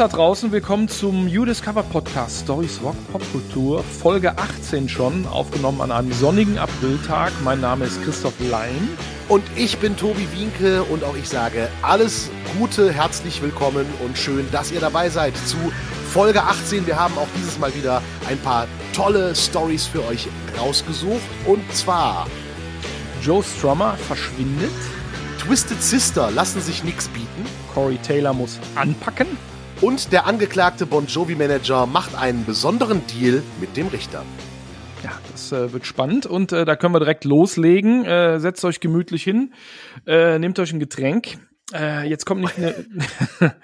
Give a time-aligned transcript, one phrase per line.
[0.00, 5.92] da draußen, willkommen zum You Discover Podcast Stories Rock Popkultur, Folge 18 schon, aufgenommen an
[5.92, 7.30] einem sonnigen Apriltag.
[7.44, 8.88] Mein Name ist Christoph Lein.
[9.28, 14.50] Und ich bin Tobi Wienke und auch ich sage alles Gute, herzlich willkommen und schön,
[14.50, 15.58] dass ihr dabei seid zu
[16.08, 16.86] Folge 18.
[16.86, 20.28] Wir haben auch dieses Mal wieder ein paar tolle Stories für euch
[20.58, 21.20] rausgesucht.
[21.44, 22.26] Und zwar
[23.20, 24.70] Joe Strummer verschwindet.
[25.38, 27.44] Twisted Sister lassen sich nichts bieten.
[27.74, 29.26] Corey Taylor muss anpacken.
[29.80, 34.26] Und der angeklagte Bon Jovi-Manager macht einen besonderen Deal mit dem Richter.
[35.02, 38.04] Ja, das äh, wird spannend und äh, da können wir direkt loslegen.
[38.04, 39.54] Äh, setzt euch gemütlich hin,
[40.06, 41.38] äh, nehmt euch ein Getränk.
[41.72, 42.74] Äh, jetzt kommt nicht eine.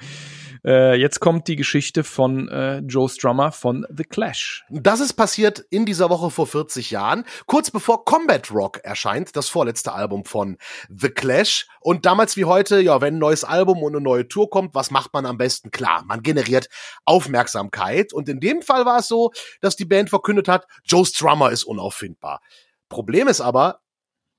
[0.66, 4.64] Äh, jetzt kommt die Geschichte von äh, Joe Strummer von The Clash.
[4.68, 9.48] Das ist passiert in dieser Woche vor 40 Jahren, kurz bevor Combat Rock erscheint, das
[9.48, 10.58] vorletzte Album von
[10.88, 11.68] The Clash.
[11.80, 14.90] Und damals wie heute, ja, wenn ein neues Album und eine neue Tour kommt, was
[14.90, 15.70] macht man am besten?
[15.70, 16.68] Klar, man generiert
[17.04, 18.12] Aufmerksamkeit.
[18.12, 19.30] Und in dem Fall war es so,
[19.60, 22.40] dass die Band verkündet hat, Joe Strummer ist unauffindbar.
[22.88, 23.82] Problem ist aber,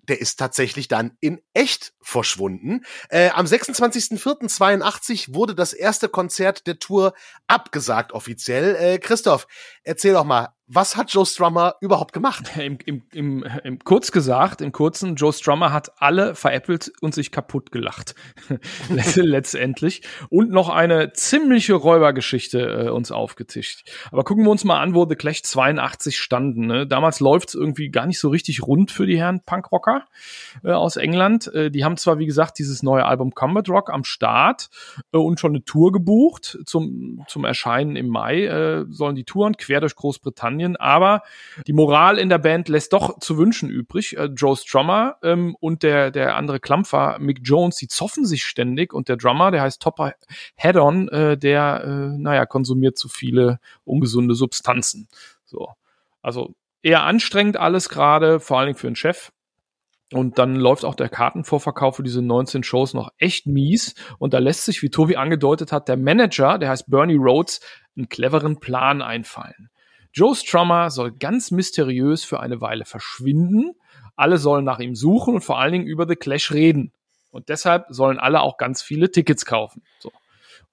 [0.07, 2.85] der ist tatsächlich dann in echt verschwunden.
[3.09, 7.13] Äh, am 26.04.82 wurde das erste Konzert der Tour
[7.47, 8.75] abgesagt offiziell.
[8.75, 9.47] Äh, Christoph,
[9.83, 12.51] erzähl doch mal, was hat Joe Strummer überhaupt gemacht?
[12.57, 17.31] Im, im, im, im, kurz gesagt, im kurzen, Joe Strummer hat alle veräppelt und sich
[17.31, 18.15] kaputt gelacht.
[18.89, 20.01] Letztendlich.
[20.29, 23.89] Und noch eine ziemliche Räubergeschichte äh, uns aufgetischt.
[24.11, 26.67] Aber gucken wir uns mal an, wo The Clash 82 standen.
[26.67, 26.87] Ne?
[26.87, 30.05] Damals läuft es irgendwie gar nicht so richtig rund für die Herren Punkrocker
[30.63, 31.47] äh, aus England.
[31.53, 34.69] Äh, die haben zwar, wie gesagt, dieses neue Album Combat Rock am Start
[35.13, 38.45] äh, und schon eine Tour gebucht zum, zum Erscheinen im Mai.
[38.45, 40.75] Äh, sollen die Touren quer durch Großbritannien Großbritannien.
[40.77, 41.23] Aber
[41.65, 44.17] die Moral in der Band lässt doch zu wünschen übrig.
[44.17, 48.93] Äh, Joe Strummer ähm, und der, der andere Klampfer Mick Jones, die zoffen sich ständig
[48.93, 50.13] und der Drummer, der heißt Topper
[50.55, 55.07] Head-On, äh, der, äh, naja, konsumiert zu viele ungesunde Substanzen.
[55.45, 55.69] So.
[56.21, 59.31] Also eher anstrengend alles gerade, vor allen Dingen für einen Chef.
[60.13, 63.93] Und dann läuft auch der Kartenvorverkauf für diese 19 Shows noch echt mies.
[64.19, 67.59] Und da lässt sich, wie Tobi angedeutet hat, der Manager, der heißt Bernie Rhodes,
[67.97, 69.69] einen cleveren Plan einfallen.
[70.17, 73.75] Joe Strummer soll ganz mysteriös für eine Weile verschwinden.
[74.15, 76.91] Alle sollen nach ihm suchen und vor allen Dingen über The Clash reden.
[77.29, 79.83] Und deshalb sollen alle auch ganz viele Tickets kaufen.
[79.99, 80.11] So.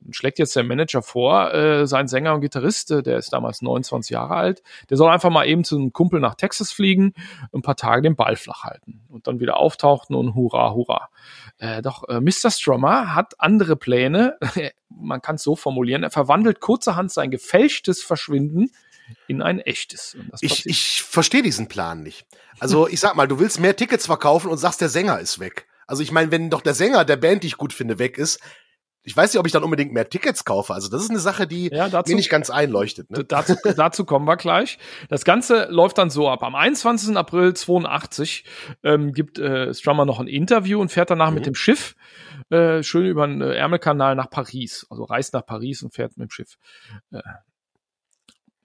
[0.03, 3.61] Und schlägt jetzt der Manager vor, äh, sein Sänger und Gitarrist, äh, der ist damals
[3.61, 7.13] 29 Jahre alt, der soll einfach mal eben zu einem Kumpel nach Texas fliegen,
[7.53, 11.11] ein paar Tage den Ball flach halten und dann wieder auftauchen und hurra, hurra.
[11.59, 12.51] Äh, doch äh, Mr.
[12.51, 14.39] Strummer hat andere Pläne.
[14.89, 16.03] Man kann es so formulieren.
[16.03, 18.71] Er verwandelt kurzerhand sein gefälschtes Verschwinden
[19.27, 20.17] in ein echtes.
[20.41, 22.27] ich ich verstehe diesen Plan nicht.
[22.61, 25.67] Also ich sag mal, du willst mehr Tickets verkaufen und sagst, der Sänger ist weg.
[25.87, 28.41] Also ich meine, wenn doch der Sänger der Band, die ich gut finde, weg ist,
[29.07, 30.73] ich weiß nicht, ob ich dann unbedingt mehr Tickets kaufe.
[30.73, 33.11] Also das ist eine Sache, die ja, dazu, mir nicht ganz einleuchtet.
[33.11, 33.23] Ne?
[33.29, 34.79] Dazu, dazu kommen wir gleich.
[35.11, 36.43] Das Ganze läuft dann so ab.
[36.43, 37.15] Am 21.
[37.15, 38.45] April 82
[38.83, 41.35] ähm, gibt äh, Strummer noch ein Interview und fährt danach mhm.
[41.35, 41.97] mit dem Schiff
[42.49, 44.87] äh, schön über den äh, Ärmelkanal nach Paris.
[44.89, 46.57] Also reist nach Paris und fährt mit dem Schiff.
[47.13, 47.21] Äh,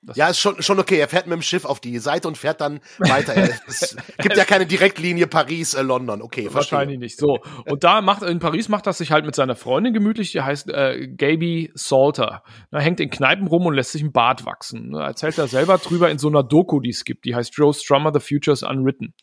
[0.02, 0.98] das ja, ist schon, schon okay.
[0.98, 3.36] Er fährt mit dem Schiff auf die Seite und fährt dann weiter.
[3.68, 6.22] es gibt ja keine Direktlinie Paris-London.
[6.22, 6.56] Äh, okay, verstehe.
[6.56, 7.18] Wahrscheinlich nicht.
[7.18, 7.40] So.
[7.66, 10.32] Und da macht, in Paris macht das sich halt mit seiner Freundin gemütlich.
[10.32, 12.44] Die heißt äh, Gaby Salter.
[12.72, 14.92] Er hängt in Kneipen rum und lässt sich ein Bart wachsen.
[14.92, 17.26] Da erzählt er selber drüber in so einer Doku, die es gibt.
[17.26, 19.14] Die heißt Joe Strummer, The Future is Unwritten.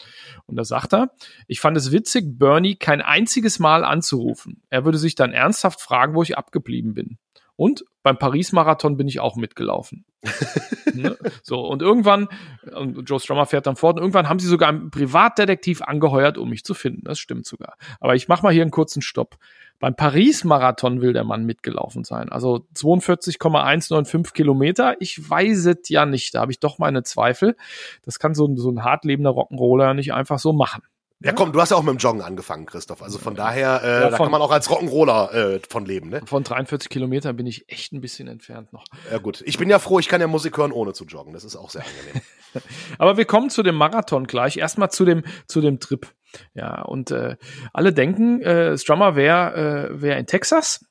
[0.44, 1.10] Und da sagt er,
[1.46, 4.62] ich fand es witzig, Bernie kein einziges Mal anzurufen.
[4.68, 7.18] Er würde sich dann ernsthaft fragen, wo ich abgeblieben bin.
[7.56, 10.04] Und beim Paris-Marathon bin ich auch mitgelaufen.
[10.94, 11.16] ne?
[11.42, 12.28] So, und irgendwann,
[12.70, 16.50] und Joe Strummer fährt dann fort, und irgendwann haben sie sogar einen Privatdetektiv angeheuert, um
[16.50, 17.02] mich zu finden.
[17.04, 17.76] Das stimmt sogar.
[17.98, 19.38] Aber ich mache mal hier einen kurzen Stopp.
[19.78, 22.30] Beim Paris-Marathon will der Mann mitgelaufen sein.
[22.30, 24.96] Also 42,195 Kilometer.
[25.00, 26.34] Ich weiß es ja nicht.
[26.34, 27.56] Da habe ich doch meine Zweifel.
[28.02, 30.82] Das kann so, so ein hartlebender Rock'n'Roller nicht einfach so machen.
[31.20, 33.02] Ja, komm, du hast ja auch mit dem Joggen angefangen, Christoph.
[33.02, 36.20] Also von daher, äh, ja, da kann man auch als Rock'n'Roller äh, von leben, ne?
[36.26, 38.84] Von 43 Kilometern bin ich echt ein bisschen entfernt noch.
[39.10, 41.32] Ja gut, ich bin ja froh, ich kann ja Musik hören, ohne zu joggen.
[41.32, 42.22] Das ist auch sehr angenehm.
[42.98, 44.58] Aber wir kommen zu dem Marathon gleich.
[44.58, 46.06] Erstmal zu dem, zu dem Trip.
[46.52, 47.36] Ja, und äh,
[47.72, 50.84] alle denken, äh, Strummer wäre äh, wär in Texas.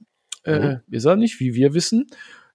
[0.44, 0.82] Äh, mhm.
[0.90, 2.08] Ist er nicht, wie wir wissen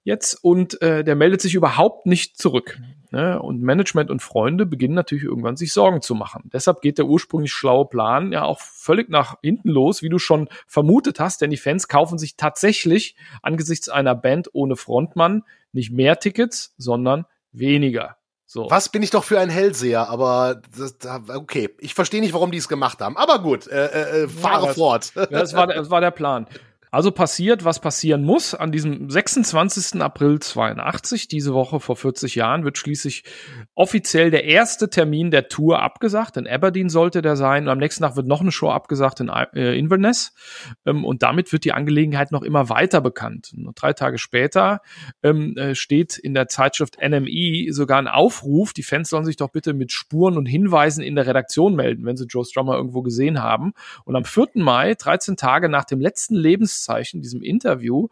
[0.02, 2.78] jetzt und äh, der meldet sich überhaupt nicht zurück.
[3.10, 3.40] Ne?
[3.40, 6.48] Und Management und Freunde beginnen natürlich irgendwann sich Sorgen zu machen.
[6.52, 10.48] Deshalb geht der ursprünglich schlaue Plan ja auch völlig nach hinten los, wie du schon
[10.66, 15.42] vermutet hast, denn die Fans kaufen sich tatsächlich angesichts einer Band ohne Frontmann
[15.72, 18.16] nicht mehr Tickets, sondern weniger.
[18.46, 18.68] So.
[18.68, 20.96] Was bin ich doch für ein Hellseher, aber das,
[21.36, 23.16] okay, ich verstehe nicht, warum die es gemacht haben.
[23.16, 25.12] Aber gut, äh, äh, äh fahre ja, das, fort.
[25.14, 26.48] das, war, das war der Plan.
[26.90, 28.54] Also passiert, was passieren muss.
[28.54, 30.00] An diesem 26.
[30.00, 33.24] April 82, diese Woche vor 40 Jahren, wird schließlich
[33.74, 36.36] offiziell der erste Termin der Tour abgesagt.
[36.36, 37.64] In Aberdeen sollte der sein.
[37.64, 40.34] Und am nächsten Tag wird noch eine Show abgesagt in äh, Inverness.
[40.84, 43.52] Ähm, und damit wird die Angelegenheit noch immer weiter bekannt.
[43.56, 44.80] Und drei Tage später
[45.22, 49.50] ähm, äh, steht in der Zeitschrift NME sogar ein Aufruf, die Fans sollen sich doch
[49.50, 53.42] bitte mit Spuren und Hinweisen in der Redaktion melden, wenn sie Joe Strummer irgendwo gesehen
[53.42, 53.72] haben.
[54.04, 54.48] Und am 4.
[54.54, 56.34] Mai, 13 Tage nach dem letzten
[56.80, 58.08] Lebenszeichen, diesem Interview,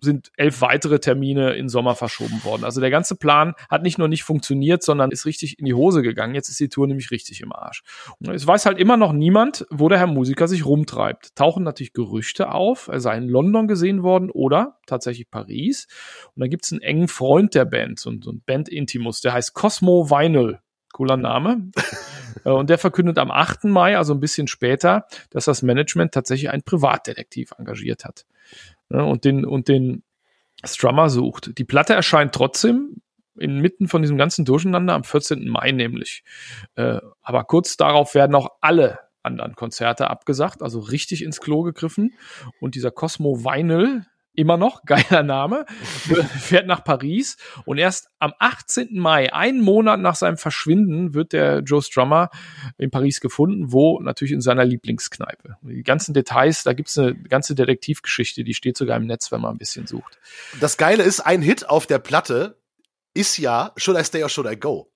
[0.00, 2.64] sind elf weitere Termine in Sommer verschoben worden.
[2.64, 6.02] Also der ganze Plan hat nicht nur nicht funktioniert, sondern ist richtig in die Hose
[6.02, 6.34] gegangen.
[6.34, 7.82] Jetzt ist die Tour nämlich richtig im Arsch.
[8.18, 11.34] Und es weiß halt immer noch niemand, wo der Herr Musiker sich rumtreibt.
[11.36, 15.86] Tauchen natürlich Gerüchte auf, er sei in London gesehen worden oder tatsächlich Paris.
[16.34, 20.10] Und dann gibt es einen engen Freund der Band, so, ein Band-Intimus, der heißt Cosmo
[20.10, 20.58] Vinyl.
[20.92, 21.70] Cooler Name.
[22.44, 23.64] Äh, und der verkündet am 8.
[23.64, 28.26] Mai, also ein bisschen später, dass das Management tatsächlich einen Privatdetektiv engagiert hat
[28.90, 30.02] ja, und den, und den
[30.64, 31.58] Strummer sucht.
[31.58, 32.96] Die Platte erscheint trotzdem
[33.36, 35.48] inmitten von diesem ganzen Durcheinander am 14.
[35.48, 36.22] Mai nämlich.
[36.76, 42.14] Äh, aber kurz darauf werden auch alle anderen Konzerte abgesagt, also richtig ins Klo gegriffen.
[42.60, 45.64] Und dieser Cosmo Vinyl, immer noch, geiler Name,
[46.38, 48.98] fährt nach Paris und erst am 18.
[48.98, 52.30] Mai, einen Monat nach seinem Verschwinden, wird der Joe Strummer
[52.76, 55.56] in Paris gefunden, wo natürlich in seiner Lieblingskneipe.
[55.62, 59.52] Die ganzen Details, da gibt's eine ganze Detektivgeschichte, die steht sogar im Netz, wenn man
[59.52, 60.18] ein bisschen sucht.
[60.60, 62.58] Das Geile ist, ein Hit auf der Platte
[63.14, 64.90] ist ja Should I Stay or Should I Go?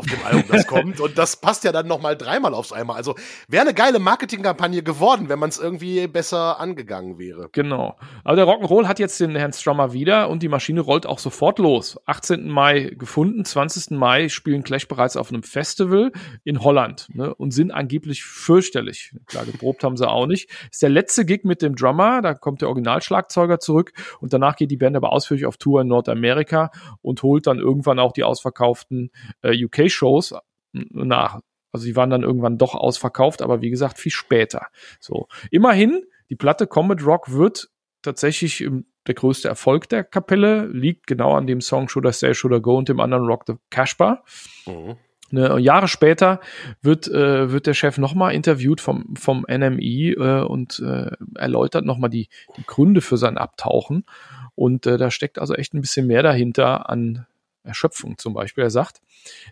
[0.00, 1.00] Auf dem Album das kommt.
[1.00, 2.96] Und das passt ja dann nochmal dreimal aufs einmal.
[2.96, 3.14] Also
[3.48, 7.50] wäre eine geile Marketingkampagne geworden, wenn man es irgendwie besser angegangen wäre.
[7.52, 7.96] Genau.
[8.24, 11.58] Aber der Rock'n'Roll hat jetzt den Herrn Strummer wieder und die Maschine rollt auch sofort
[11.58, 11.98] los.
[12.06, 12.48] 18.
[12.48, 13.90] Mai gefunden, 20.
[13.90, 16.12] Mai spielen Clash bereits auf einem Festival
[16.44, 19.14] in Holland ne, und sind angeblich fürchterlich.
[19.26, 20.50] Klar, geprobt haben sie auch nicht.
[20.70, 24.70] Ist der letzte Gig mit dem Drummer, da kommt der Originalschlagzeuger zurück und danach geht
[24.70, 26.70] die Band aber ausführlich auf Tour in Nordamerika
[27.02, 29.10] und holt dann irgendwann auch die ausverkauften
[29.42, 30.34] äh, UK shows
[30.72, 31.40] nach.
[31.72, 34.66] Also die waren dann irgendwann doch ausverkauft, aber wie gesagt, viel später.
[34.98, 35.28] So.
[35.50, 37.70] Immerhin, die Platte Comet Rock wird
[38.02, 38.66] tatsächlich
[39.06, 42.60] der größte Erfolg der Kapelle, liegt genau an dem Song Should I Stay, Should I
[42.60, 44.24] Go und dem anderen Rock the Cashbar.
[44.66, 44.96] Mhm.
[45.32, 46.40] Ne, Jahre später
[46.82, 52.10] wird, äh, wird der Chef nochmal interviewt vom, vom NMI äh, und äh, erläutert nochmal
[52.10, 54.04] die, die Gründe für sein Abtauchen.
[54.56, 57.26] Und äh, da steckt also echt ein bisschen mehr dahinter an
[57.62, 58.64] Erschöpfung zum Beispiel.
[58.64, 59.00] Er sagt,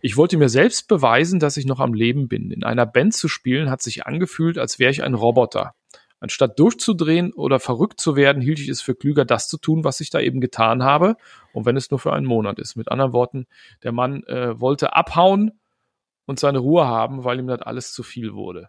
[0.03, 2.51] ich wollte mir selbst beweisen, dass ich noch am Leben bin.
[2.51, 5.75] In einer Band zu spielen hat sich angefühlt, als wäre ich ein Roboter.
[6.21, 10.01] Anstatt durchzudrehen oder verrückt zu werden, hielt ich es für klüger, das zu tun, was
[10.01, 11.17] ich da eben getan habe.
[11.53, 12.77] Und wenn es nur für einen Monat ist.
[12.77, 13.47] Mit anderen Worten,
[13.85, 15.58] der Mann äh, wollte abhauen,
[16.29, 18.69] und seine Ruhe haben, weil ihm das alles zu viel wurde.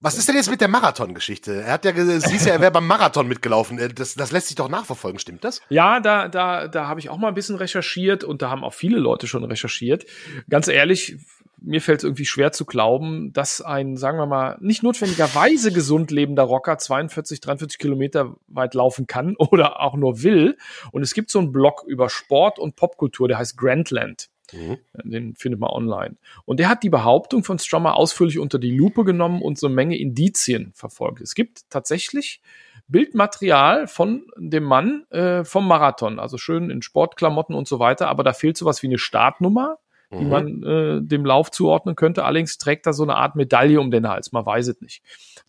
[0.00, 1.62] Was ist denn jetzt mit der Marathon-Geschichte?
[1.62, 3.80] Er hat ja gesagt, siehst ja, er wäre beim Marathon mitgelaufen.
[3.80, 5.60] Äh, das, das lässt sich doch nachverfolgen, stimmt das?
[5.70, 8.74] Ja, da, da, da habe ich auch mal ein bisschen recherchiert und da haben auch
[8.74, 10.06] viele Leute schon recherchiert.
[10.48, 11.16] Ganz ehrlich,
[11.60, 16.12] mir fällt es irgendwie schwer zu glauben, dass ein, sagen wir mal, nicht notwendigerweise gesund
[16.12, 20.56] lebender Rocker 42, 43 Kilometer weit laufen kann oder auch nur will.
[20.92, 24.28] Und es gibt so einen Blog über Sport und Popkultur, der heißt Grandland.
[24.52, 24.78] Mhm.
[25.04, 26.16] Den findet man online.
[26.44, 29.74] Und der hat die Behauptung von Strummer ausführlich unter die Lupe genommen und so eine
[29.74, 31.20] Menge Indizien verfolgt.
[31.20, 32.40] Es gibt tatsächlich
[32.88, 38.24] Bildmaterial von dem Mann äh, vom Marathon, also schön in Sportklamotten und so weiter, aber
[38.24, 39.78] da fehlt sowas wie eine Startnummer,
[40.12, 40.28] die mhm.
[40.28, 42.24] man äh, dem Lauf zuordnen könnte.
[42.24, 45.02] Allerdings trägt er so eine Art Medaille um den Hals, man weiß es nicht.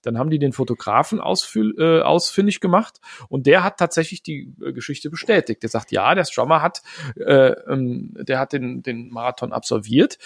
[0.04, 3.00] Dann haben die den Fotografen ausfüll, äh, ausfindig gemacht
[3.30, 5.64] und der hat tatsächlich die äh, Geschichte bestätigt.
[5.64, 6.82] Der sagt, ja, der Strummer hat,
[7.16, 10.18] äh, ähm, der hat den, den Marathon absolviert,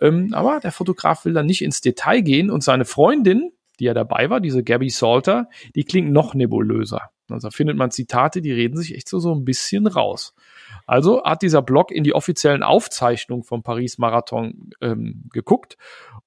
[0.00, 3.94] ähm, aber der Fotograf will dann nicht ins Detail gehen und seine Freundin, die ja
[3.94, 7.10] dabei war, diese Gabby Salter, die klingt noch nebulöser.
[7.28, 10.34] Also da findet man Zitate, die reden sich echt so, so ein bisschen raus.
[10.86, 15.76] Also hat dieser Blog in die offiziellen Aufzeichnungen vom Paris-Marathon ähm, geguckt.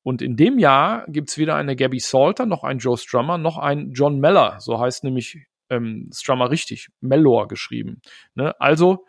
[0.04, 3.92] Und in dem Jahr gibt's weder eine Gabby Salter, noch einen Joe Strummer, noch einen
[3.94, 4.58] John Meller.
[4.60, 8.02] So heißt nämlich ähm, Strummer richtig, Mellor geschrieben.
[8.36, 8.60] Ne?
[8.60, 9.06] Also,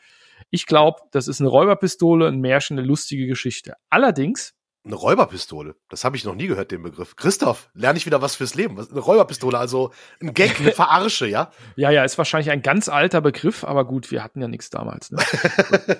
[0.50, 3.74] ich glaube, das ist eine Räuberpistole, ein Märchen, eine lustige Geschichte.
[3.90, 4.55] Allerdings
[4.86, 5.74] eine Räuberpistole.
[5.88, 7.16] Das habe ich noch nie gehört, den Begriff.
[7.16, 8.78] Christoph, lerne ich wieder was fürs Leben.
[8.78, 11.50] Eine Räuberpistole, also ein Gag, eine Verarsche, ja?
[11.74, 15.10] Ja, ja, ist wahrscheinlich ein ganz alter Begriff, aber gut, wir hatten ja nichts damals.
[15.10, 15.18] Ne?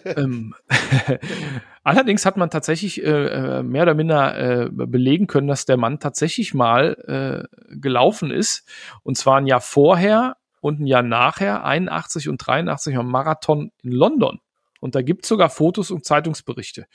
[0.16, 0.55] ähm,
[1.83, 6.00] Allerdings hat man tatsächlich äh, äh, mehr oder minder äh, belegen können, dass der Mann
[6.00, 8.69] tatsächlich mal äh, gelaufen ist.
[9.02, 13.93] Und zwar ein Jahr vorher und ein Jahr nachher, 81 und 83 am Marathon in
[13.93, 14.40] London.
[14.87, 16.87] Und da gibt's sogar Fotos und Zeitungsberichte.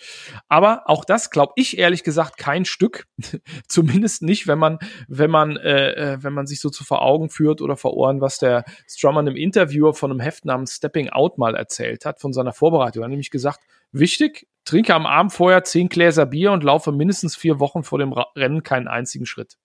[0.48, 3.06] Aber auch das glaube ich ehrlich gesagt kein Stück.
[3.68, 4.80] Zumindest nicht, wenn man,
[5.10, 8.22] wenn man, äh, äh, wenn man sich so zu vor Augen führt oder vor Ohren,
[8.22, 12.32] was der Strummer im Interview von einem Heft namens Stepping Out mal erzählt hat, von
[12.32, 13.04] seiner Vorbereitung.
[13.04, 13.60] Er hat nämlich gesagt,
[13.92, 18.14] wichtig, trinke am Abend vorher zehn Gläser Bier und laufe mindestens vier Wochen vor dem
[18.14, 19.58] Rennen keinen einzigen Schritt.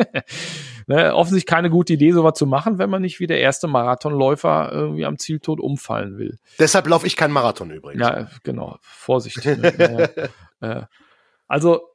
[0.86, 4.70] ne, offensichtlich keine gute Idee, sowas zu machen, wenn man nicht wie der erste Marathonläufer
[4.72, 6.38] irgendwie am Zieltod umfallen will.
[6.58, 8.00] Deshalb laufe ich keinen Marathon übrigens.
[8.00, 8.78] Ja, genau.
[8.80, 9.44] Vorsicht.
[9.44, 10.10] Ne?
[10.60, 10.82] äh,
[11.46, 11.90] also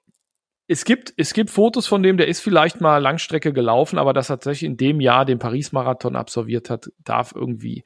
[0.68, 4.30] es gibt, es gibt Fotos von dem, der ist vielleicht mal Langstrecke gelaufen, aber dass
[4.30, 7.84] er tatsächlich in dem Jahr den Paris-Marathon absolviert hat, darf irgendwie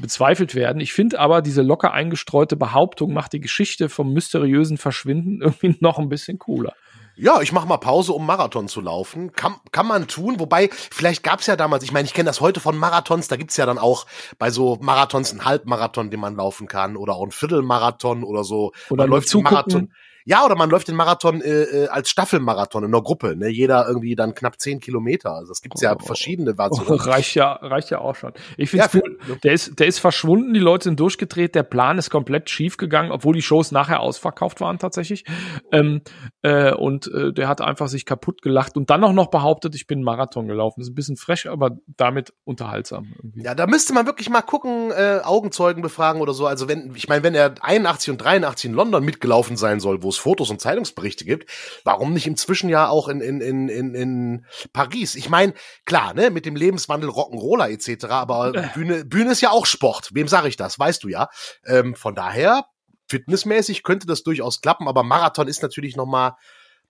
[0.00, 0.80] bezweifelt werden.
[0.80, 5.98] Ich finde aber, diese locker eingestreute Behauptung macht die Geschichte vom mysteriösen Verschwinden irgendwie noch
[5.98, 6.74] ein bisschen cooler.
[7.18, 9.32] Ja, ich mache mal Pause, um Marathon zu laufen.
[9.32, 12.60] Kann, kann man tun, wobei, vielleicht gab's ja damals, ich meine, ich kenne das heute
[12.60, 14.06] von Marathons, da gibt's ja dann auch
[14.38, 18.72] bei so Marathons einen Halbmarathon, den man laufen kann, oder auch einen Viertelmarathon oder so.
[18.90, 19.54] Oder man läuft zugucken.
[19.54, 19.92] Marathon.
[20.28, 23.48] Ja, oder man läuft den Marathon äh, äh, als Staffelmarathon in einer Gruppe, ne?
[23.48, 25.30] Jeder irgendwie dann knapp zehn Kilometer.
[25.30, 26.90] Also es gibt ja oh, verschiedene Versionen.
[26.90, 28.32] Oh, reicht ja, reicht ja auch schon.
[28.56, 29.18] Ich finde ja, cool.
[29.44, 33.12] Der ist, der ist verschwunden, die Leute sind durchgedreht, der Plan ist komplett schief gegangen,
[33.12, 35.24] obwohl die Shows nachher ausverkauft waren tatsächlich.
[35.70, 36.02] Ähm,
[36.42, 39.86] äh, und äh, der hat einfach sich kaputt gelacht und dann auch noch behauptet, ich
[39.86, 40.80] bin Marathon gelaufen.
[40.80, 43.12] Das ist ein bisschen frech, aber damit unterhaltsam.
[43.16, 43.44] Irgendwie.
[43.44, 46.48] Ja, da müsste man wirklich mal gucken, äh, Augenzeugen befragen oder so.
[46.48, 50.15] Also wenn, ich meine, wenn er 81 und 83 in London mitgelaufen sein soll, wo
[50.16, 51.50] es Fotos und Zeitungsberichte gibt,
[51.84, 55.14] warum nicht inzwischen ja auch in, in, in, in, in Paris?
[55.14, 55.54] Ich meine,
[55.84, 58.68] klar, ne, mit dem Lebenswandel Rock'n'Roller etc., aber äh.
[58.74, 60.10] Bühne, Bühne ist ja auch Sport.
[60.12, 60.78] Wem sage ich das?
[60.78, 61.28] Weißt du ja.
[61.64, 62.66] Ähm, von daher,
[63.08, 66.36] fitnessmäßig könnte das durchaus klappen, aber Marathon ist natürlich noch mal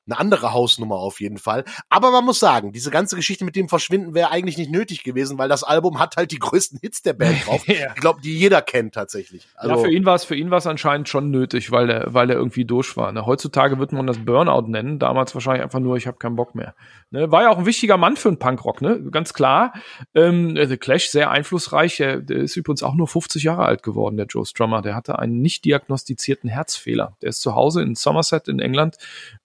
[0.06, 1.64] eine andere Hausnummer auf jeden Fall.
[1.88, 5.38] Aber man muss sagen, diese ganze Geschichte mit dem Verschwinden wäre eigentlich nicht nötig gewesen,
[5.38, 7.66] weil das Album hat halt die größten Hits der Band drauf.
[7.68, 7.92] ja.
[7.94, 9.46] Ich glaube, die jeder kennt tatsächlich.
[9.56, 12.14] Also ja, für ihn war es für ihn war es anscheinend schon nötig, weil er
[12.14, 13.12] weil er irgendwie durch war.
[13.12, 13.26] Ne?
[13.26, 16.74] Heutzutage wird man das Burnout nennen, damals wahrscheinlich einfach nur, ich habe keinen Bock mehr.
[17.10, 17.30] Ne?
[17.30, 19.02] War ja auch ein wichtiger Mann für einen Punkrock, ne?
[19.10, 19.72] Ganz klar.
[20.14, 21.96] Ähm, The Clash sehr einflussreich.
[21.96, 24.82] Der, der ist übrigens auch nur 50 Jahre alt geworden, der Joe Strummer.
[24.82, 27.16] Der hatte einen nicht diagnostizierten Herzfehler.
[27.22, 28.96] Der ist zu Hause in Somerset in England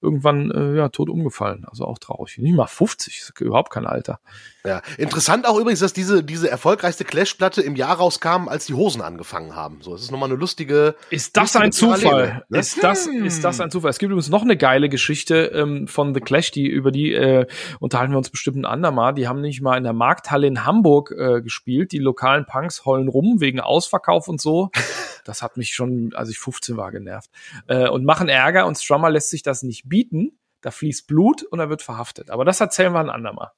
[0.01, 1.65] irgendwann äh, ja, tot umgefallen.
[1.67, 2.37] Also auch traurig.
[2.37, 4.19] Nicht mal 50, ist überhaupt kein Alter.
[4.63, 9.01] Ja, interessant auch übrigens, dass diese, diese erfolgreichste Clash-Platte im Jahr rauskam, als die Hosen
[9.01, 9.81] angefangen haben.
[9.81, 10.95] So, es ist nochmal eine lustige.
[11.09, 12.43] Ist das ein Zufall?
[12.49, 12.59] Ne?
[12.59, 13.25] Ist das, hm.
[13.25, 13.89] ist das ein Zufall?
[13.89, 17.47] Es gibt übrigens noch eine geile Geschichte ähm, von The Clash, die, über die äh,
[17.79, 19.15] unterhalten wir uns bestimmt ein andermal.
[19.15, 21.91] Die haben nicht mal in der Markthalle in Hamburg äh, gespielt.
[21.91, 24.69] Die lokalen Punks heulen rum wegen Ausverkauf und so.
[25.23, 27.29] Das hat mich schon, als ich 15 war, genervt.
[27.67, 30.31] Äh, und machen Ärger und Strummer lässt sich das nicht bieten.
[30.61, 32.29] Da fließt Blut und er wird verhaftet.
[32.29, 33.51] Aber das erzählen wir ein andermal.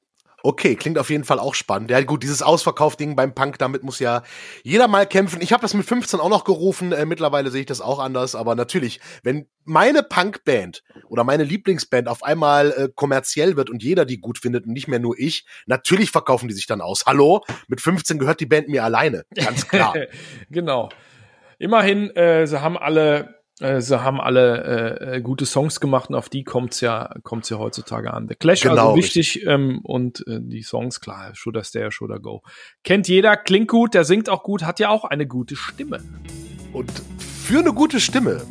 [0.45, 1.89] Okay, klingt auf jeden Fall auch spannend.
[1.89, 4.23] Ja, gut, dieses Ausverkaufding beim Punk, damit muss ja
[4.61, 5.41] jeder mal kämpfen.
[5.41, 6.91] Ich habe das mit 15 auch noch gerufen.
[6.91, 8.35] Äh, mittlerweile sehe ich das auch anders.
[8.35, 14.03] Aber natürlich, wenn meine Punkband oder meine Lieblingsband auf einmal äh, kommerziell wird und jeder
[14.03, 17.05] die gut findet und nicht mehr nur ich, natürlich verkaufen die sich dann aus.
[17.05, 19.93] Hallo, mit 15 gehört die Band mir alleine, ganz klar.
[20.49, 20.89] genau.
[21.57, 26.15] Immerhin, äh, sie haben alle äh, sie haben alle äh, äh, gute Songs gemacht und
[26.15, 28.27] auf die kommt's ja, kommt's ja heutzutage an.
[28.27, 31.91] The Clash genau, also wichtig ähm, und äh, die Songs, klar, Should I Stay or
[31.91, 32.43] Should I Go.
[32.83, 36.01] Kennt jeder, klingt gut, der singt auch gut, hat ja auch eine gute Stimme.
[36.73, 38.41] Und für eine gute Stimme,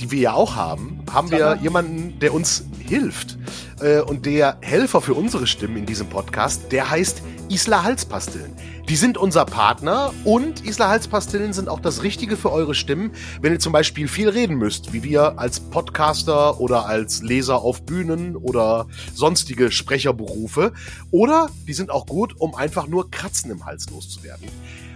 [0.00, 3.38] die wir ja auch haben, haben wir jemanden, der uns hilft.
[3.82, 8.52] Äh, und der Helfer für unsere Stimmen in diesem Podcast, der heißt Isla Halspastillen.
[8.88, 13.52] Die sind unser Partner und Isla Halspastillen sind auch das Richtige für eure Stimmen, wenn
[13.52, 18.36] ihr zum Beispiel viel reden müsst, wie wir als Podcaster oder als Leser auf Bühnen
[18.36, 20.72] oder sonstige Sprecherberufe.
[21.10, 24.48] Oder die sind auch gut, um einfach nur Kratzen im Hals loszuwerden.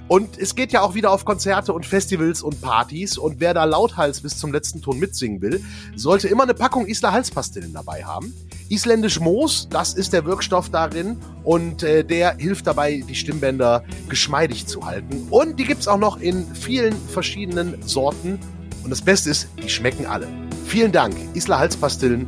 [0.09, 3.19] Und es geht ja auch wieder auf Konzerte und Festivals und Partys.
[3.19, 5.65] Und wer da lauthals bis zum letzten Ton mitsingen will,
[5.97, 8.33] sollte immer eine Packung Isla Halspastillen dabei haben.
[8.69, 14.67] Isländisch Moos, das ist der Wirkstoff darin und äh, der hilft dabei, die Stimmbänder geschmeidig
[14.67, 15.27] zu halten.
[15.31, 18.39] Und die gibt's auch noch in vielen verschiedenen Sorten.
[18.83, 20.27] Und das Beste ist, die schmecken alle.
[20.67, 22.27] Vielen Dank, Isla Halspastillen,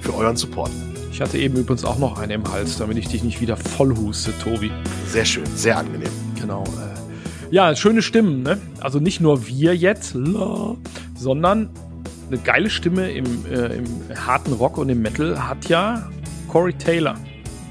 [0.00, 0.70] für euren Support.
[1.12, 4.32] Ich hatte eben übrigens auch noch eine im Hals, damit ich dich nicht wieder vollhuste,
[4.38, 4.70] Tobi.
[5.08, 6.10] Sehr schön, sehr angenehm.
[6.40, 6.64] Genau.
[6.64, 7.00] Äh
[7.50, 8.58] ja, schöne Stimmen, ne?
[8.80, 10.14] Also nicht nur wir jetzt,
[11.16, 11.70] sondern
[12.30, 13.84] eine geile Stimme im, äh, im
[14.26, 16.08] harten Rock und im Metal hat ja
[16.48, 17.16] Corey Taylor.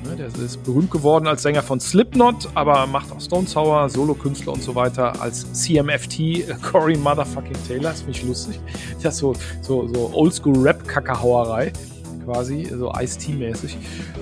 [0.05, 4.53] Ne, der ist berühmt geworden als Sänger von Slipknot, aber macht auch Stone Sour, Solokünstler
[4.53, 7.91] und so weiter als CMFT äh, Corey Motherfucking Taylor.
[7.91, 8.59] Finde ich lustig.
[9.03, 11.73] Das ist so, so, so Oldschool-Rap-Kackerhauerei
[12.25, 13.77] quasi, so Ice-T-mäßig.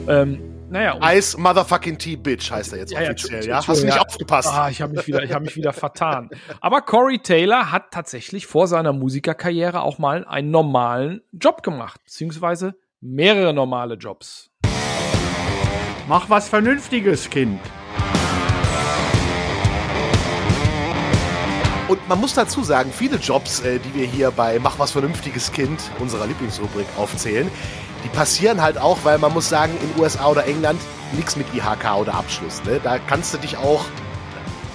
[0.08, 1.00] Ähm, naja.
[1.14, 3.50] Ice Motherfucking T Bitch heißt er jetzt ja, offiziell, ja?
[3.50, 3.68] ja?
[3.68, 4.02] Hast du nicht ja.
[4.02, 4.50] aufgepasst?
[4.52, 6.30] Ah, ich habe mich wieder, ich habe mich wieder vertan.
[6.62, 12.76] Aber Corey Taylor hat tatsächlich vor seiner Musikerkarriere auch mal einen normalen Job gemacht, beziehungsweise
[13.02, 14.52] mehrere normale Jobs.
[16.08, 17.60] Mach was Vernünftiges, Kind.
[21.88, 25.54] Und man muss dazu sagen, viele Jobs, äh, die wir hier bei Mach was Vernünftiges
[25.54, 27.50] Kind, unserer Lieblingsrubrik, aufzählen,
[28.04, 30.82] die passieren halt auch, weil man muss sagen, in USA oder England
[31.14, 32.62] nichts mit IHK oder Abschluss.
[32.66, 32.82] Ne?
[32.84, 33.86] Da kannst du dich auch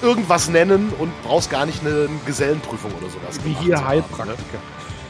[0.00, 3.38] irgendwas nennen und brauchst gar nicht eine Gesellenprüfung oder sowas.
[3.44, 4.26] Wie hier Heilpraktiker.
[4.26, 4.62] Ne?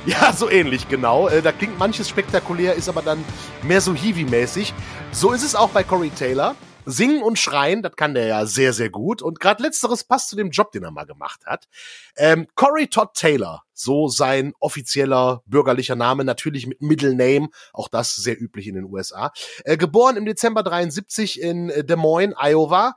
[0.05, 1.29] Ja, so ähnlich, genau.
[1.29, 3.25] Äh, da klingt manches spektakulär, ist aber dann
[3.63, 4.75] mehr so Hiwi-mäßig.
[5.13, 6.57] So ist es auch bei Corey Taylor.
[6.85, 9.23] Singen und schreien, das kann der ja sehr, sehr gut.
[9.23, 11.69] Und gerade letzteres passt zu dem Job, den er mal gemacht hat.
[12.17, 18.15] Ähm, Corey Todd Taylor, so sein offizieller bürgerlicher Name, natürlich mit Middle Name, auch das
[18.17, 19.33] sehr üblich in den USA.
[19.65, 22.95] Äh, geboren im Dezember 73 in äh, Des Moines, Iowa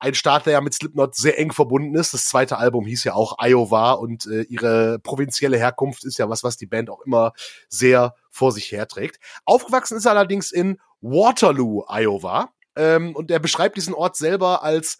[0.00, 2.14] ein Staat, der ja mit Slipknot sehr eng verbunden ist.
[2.14, 6.44] Das zweite Album hieß ja auch Iowa und äh, ihre provinzielle Herkunft ist ja was,
[6.44, 7.32] was die Band auch immer
[7.68, 9.18] sehr vor sich herträgt.
[9.44, 12.50] Aufgewachsen ist er allerdings in Waterloo, Iowa.
[12.76, 14.98] Ähm, und er beschreibt diesen Ort selber als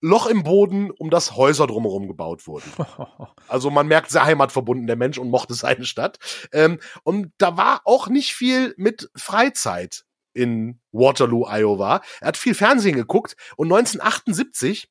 [0.00, 2.70] Loch im Boden, um das Häuser drumherum gebaut wurden.
[3.48, 6.18] Also man merkt sehr heimatverbunden der Mensch und mochte seine Stadt.
[6.52, 12.00] Ähm, und da war auch nicht viel mit Freizeit in Waterloo, Iowa.
[12.20, 14.90] Er hat viel Fernsehen geguckt und 1978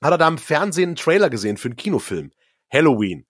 [0.00, 2.30] hat er da im Fernsehen einen Trailer gesehen für einen Kinofilm.
[2.72, 3.26] Halloween.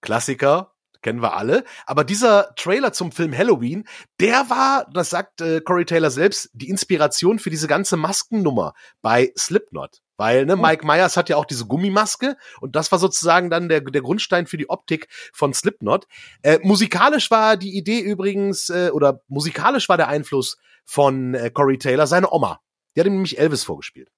[0.00, 0.73] Klassiker,
[1.04, 1.62] kennen wir alle.
[1.86, 3.84] Aber dieser Trailer zum Film Halloween,
[4.18, 9.32] der war, das sagt äh, Corey Taylor selbst, die Inspiration für diese ganze Maskennummer bei
[9.38, 10.00] Slipknot.
[10.16, 10.56] Weil, ne.
[10.56, 14.46] Mike Myers hat ja auch diese Gummimaske und das war sozusagen dann der, der Grundstein
[14.46, 16.06] für die Optik von Slipknot.
[16.42, 21.78] Äh, musikalisch war die Idee übrigens, äh, oder musikalisch war der Einfluss von äh, Corey
[21.78, 22.60] Taylor seine Oma.
[22.94, 24.10] Die hat ihm nämlich Elvis vorgespielt.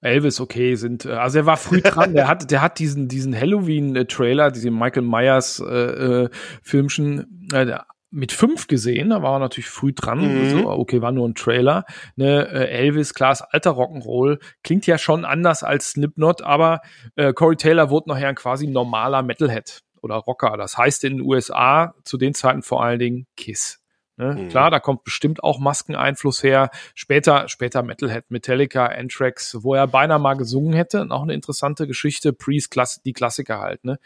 [0.00, 3.38] Elvis, okay, sind, äh, also er war früh dran, der hat, der hat diesen, diesen
[3.38, 6.28] Halloween-Trailer, diesen Michael Myers äh, äh,
[6.62, 7.78] Filmchen, äh,
[8.12, 10.20] mit fünf gesehen, da war er natürlich früh dran.
[10.20, 10.50] Mhm.
[10.50, 11.84] So, okay, war nur ein Trailer.
[12.16, 14.40] Ne, äh, Elvis, klar, alter Rock'n'Roll.
[14.64, 16.80] Klingt ja schon anders als Slipknot, aber
[17.14, 20.56] äh, Corey Taylor wurde nachher ein quasi normaler Metalhead oder Rocker.
[20.56, 23.79] Das heißt in den USA zu den Zeiten vor allen Dingen Kiss.
[24.20, 24.34] Ne?
[24.34, 24.48] Mhm.
[24.50, 26.70] Klar, da kommt bestimmt auch Maskeneinfluss her.
[26.94, 31.06] Später, später Metalhead, Metallica, Anthrax, wo er beinahe mal gesungen hätte.
[31.08, 32.34] Auch eine interessante Geschichte.
[32.34, 33.82] Priest, Klass die Klassiker halt.
[33.84, 33.98] Ne?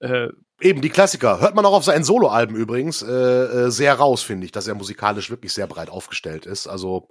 [0.00, 0.28] Äh,
[0.60, 1.40] Eben, die Klassiker.
[1.40, 4.74] Hört man auch auf seinen Soloalben übrigens äh, äh, sehr raus, finde ich, dass er
[4.74, 6.66] musikalisch wirklich sehr breit aufgestellt ist.
[6.66, 7.08] Also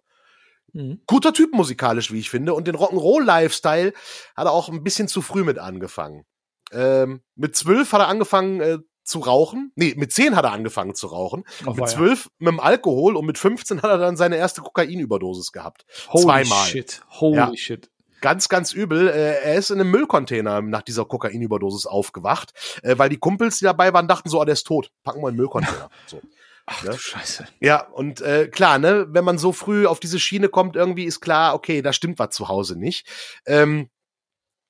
[0.74, 1.02] mhm.
[1.08, 2.54] guter Typ musikalisch, wie ich finde.
[2.54, 3.94] Und den Rock'n'Roll-Lifestyle
[4.36, 6.24] hat er auch ein bisschen zu früh mit angefangen.
[6.72, 9.72] Ähm, mit zwölf hat er angefangen, äh, zu rauchen.
[9.76, 11.44] Nee, mit 10 hat er angefangen zu rauchen.
[11.66, 12.32] Oh, mit 12 ja.
[12.40, 15.86] mit dem Alkohol und mit 15 hat er dann seine erste Kokainüberdosis gehabt.
[16.10, 16.66] Holy Zweimal.
[16.66, 17.02] Shit.
[17.10, 17.56] Holy ja.
[17.56, 17.90] shit.
[18.22, 19.10] Ganz, ganz übel.
[19.10, 23.66] Äh, er ist in einem Müllcontainer nach dieser Kokainüberdosis aufgewacht, äh, weil die Kumpels, die
[23.66, 24.92] dabei waren, dachten so, oh, der ist tot.
[25.04, 25.90] Packen wir in den Müllcontainer.
[26.08, 26.22] So.
[26.66, 26.92] Ach ne?
[26.92, 27.46] du Scheiße.
[27.60, 31.20] Ja, und äh, klar, ne, wenn man so früh auf diese Schiene kommt, irgendwie ist
[31.20, 33.06] klar, okay, da stimmt was zu Hause nicht.
[33.46, 33.90] Ähm,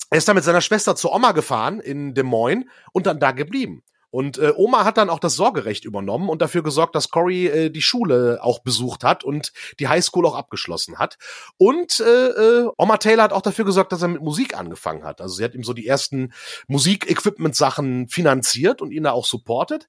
[0.09, 3.31] er ist dann mit seiner Schwester zur Oma gefahren in Des Moines und dann da
[3.31, 3.83] geblieben.
[4.13, 7.69] Und äh, Oma hat dann auch das Sorgerecht übernommen und dafür gesorgt, dass Cory äh,
[7.71, 11.17] die Schule auch besucht hat und die Highschool auch abgeschlossen hat.
[11.57, 15.19] Und äh, äh, Oma Taylor hat auch dafür gesorgt, dass er mit Musik angefangen hat.
[15.19, 16.31] Also sie hat ihm so die ersten
[16.67, 19.87] Musikequipment-Sachen finanziert und ihn da auch supportet.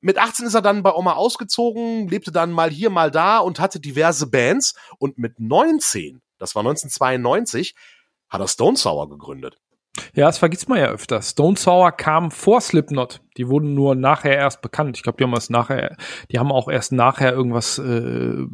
[0.00, 3.60] Mit 18 ist er dann bei Oma ausgezogen, lebte dann mal hier, mal da und
[3.60, 4.74] hatte diverse Bands.
[4.98, 7.74] Und mit 19, das war 1992,
[8.30, 9.58] hat er Stone Sour gegründet.
[10.14, 11.22] Ja, das vergisst man ja öfter.
[11.22, 13.20] Stone Sour kam vor Slipknot.
[13.36, 14.96] Die wurden nur nachher erst bekannt.
[14.96, 15.96] Ich glaube, die haben es nachher,
[16.30, 18.44] die haben auch erst nachher irgendwas äh,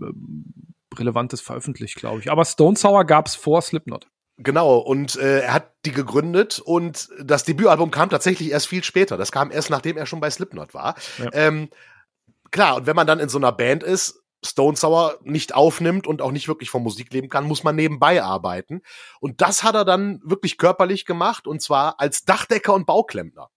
[0.98, 2.30] Relevantes veröffentlicht, glaube ich.
[2.30, 4.06] Aber Stone Sour gab es vor Slipknot.
[4.38, 9.16] Genau, und äh, er hat die gegründet und das Debütalbum kam tatsächlich erst viel später.
[9.16, 10.96] Das kam erst nachdem er schon bei Slipknot war.
[11.18, 11.28] Ja.
[11.32, 11.68] Ähm,
[12.50, 16.20] klar, und wenn man dann in so einer Band ist, Stone Sour nicht aufnimmt und
[16.20, 18.82] auch nicht wirklich von Musik leben kann, muss man nebenbei arbeiten.
[19.20, 23.50] Und das hat er dann wirklich körperlich gemacht und zwar als Dachdecker und Bauklempner.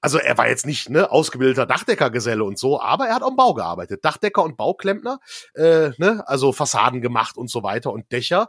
[0.00, 3.54] Also er war jetzt nicht ne, ausgebildeter Dachdeckergeselle und so, aber er hat am Bau
[3.54, 4.04] gearbeitet.
[4.04, 5.18] Dachdecker und Bauklempner,
[5.54, 8.48] äh, ne, also Fassaden gemacht und so weiter und Dächer.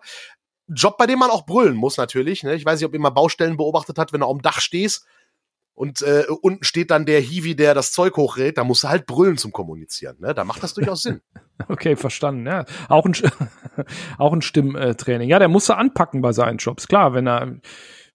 [0.67, 2.43] Job, bei dem man auch brüllen muss natürlich.
[2.43, 2.53] Ne?
[2.53, 5.07] Ich weiß nicht, ob ihr mal Baustellen beobachtet habt, wenn du am Dach stehst
[5.79, 9.05] und äh, unten steht dann der Hiwi, der das Zeug hochrät, da musst du halt
[9.05, 10.17] brüllen zum Kommunizieren.
[10.19, 10.33] Ne?
[10.33, 11.21] Da macht das durchaus Sinn.
[11.67, 12.45] Okay, verstanden.
[12.45, 13.13] Ja, auch ein
[14.17, 15.29] auch ein Stimmtraining.
[15.29, 16.87] Ja, der musste anpacken bei seinen Jobs.
[16.87, 17.59] Klar, wenn er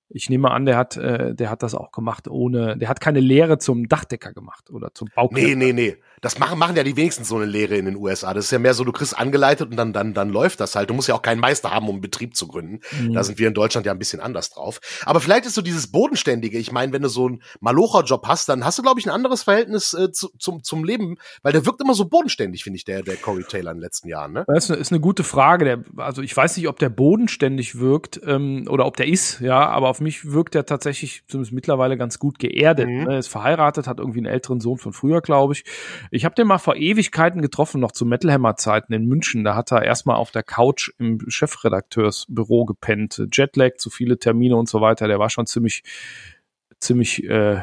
[0.08, 3.20] ich nehme an, der hat, äh, der hat das auch gemacht ohne, der hat keine
[3.20, 5.56] Lehre zum Dachdecker gemacht oder zum Bauklempner.
[5.56, 5.96] Nee, nee, nee.
[6.24, 8.32] Das machen, machen ja die wenigsten so eine Lehre in den USA.
[8.32, 10.88] Das ist ja mehr so, du kriegst angeleitet und dann, dann, dann läuft das halt.
[10.88, 12.80] Du musst ja auch keinen Meister haben, um einen Betrieb zu gründen.
[12.98, 13.12] Mhm.
[13.12, 14.80] Da sind wir in Deutschland ja ein bisschen anders drauf.
[15.04, 16.58] Aber vielleicht ist so dieses Bodenständige.
[16.58, 19.42] Ich meine, wenn du so einen Malocher-Job hast, dann hast du, glaube ich, ein anderes
[19.42, 23.02] Verhältnis äh, zu, zum, zum Leben, weil der wirkt immer so bodenständig, finde ich, der,
[23.02, 24.32] der Corey Taylor in den letzten Jahren.
[24.32, 24.44] Ne?
[24.48, 25.64] Das ist eine, gute Frage.
[25.66, 29.68] Der, also ich weiß nicht, ob der bodenständig wirkt ähm, oder ob der ist, ja,
[29.68, 32.88] aber auf mich wirkt der tatsächlich zumindest mittlerweile ganz gut geerdet.
[32.88, 33.08] Mhm.
[33.10, 35.64] Er ist verheiratet, hat irgendwie einen älteren Sohn von früher, glaube ich.
[36.14, 39.42] Ich habe den mal vor Ewigkeiten getroffen, noch zu Metal Hammer Zeiten in München.
[39.42, 43.20] Da hat er erstmal auf der Couch im Chefredakteursbüro gepennt.
[43.32, 45.08] Jetlag, zu viele Termine und so weiter.
[45.08, 45.82] Der war schon ziemlich,
[46.78, 47.54] ziemlich äh,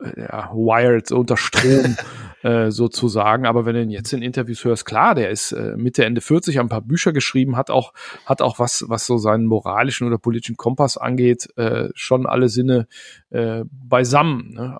[0.00, 1.98] ja, wired, unter Strom
[2.42, 3.44] äh, sozusagen.
[3.44, 6.56] Aber wenn du ihn jetzt in Interviews hörst, klar, der ist äh, Mitte, Ende 40,
[6.56, 7.92] hat ein paar Bücher geschrieben, hat auch,
[8.24, 12.86] hat auch was, was so seinen moralischen oder politischen Kompass angeht, äh, schon alle Sinne
[13.28, 14.54] äh, beisammen.
[14.54, 14.78] Ne?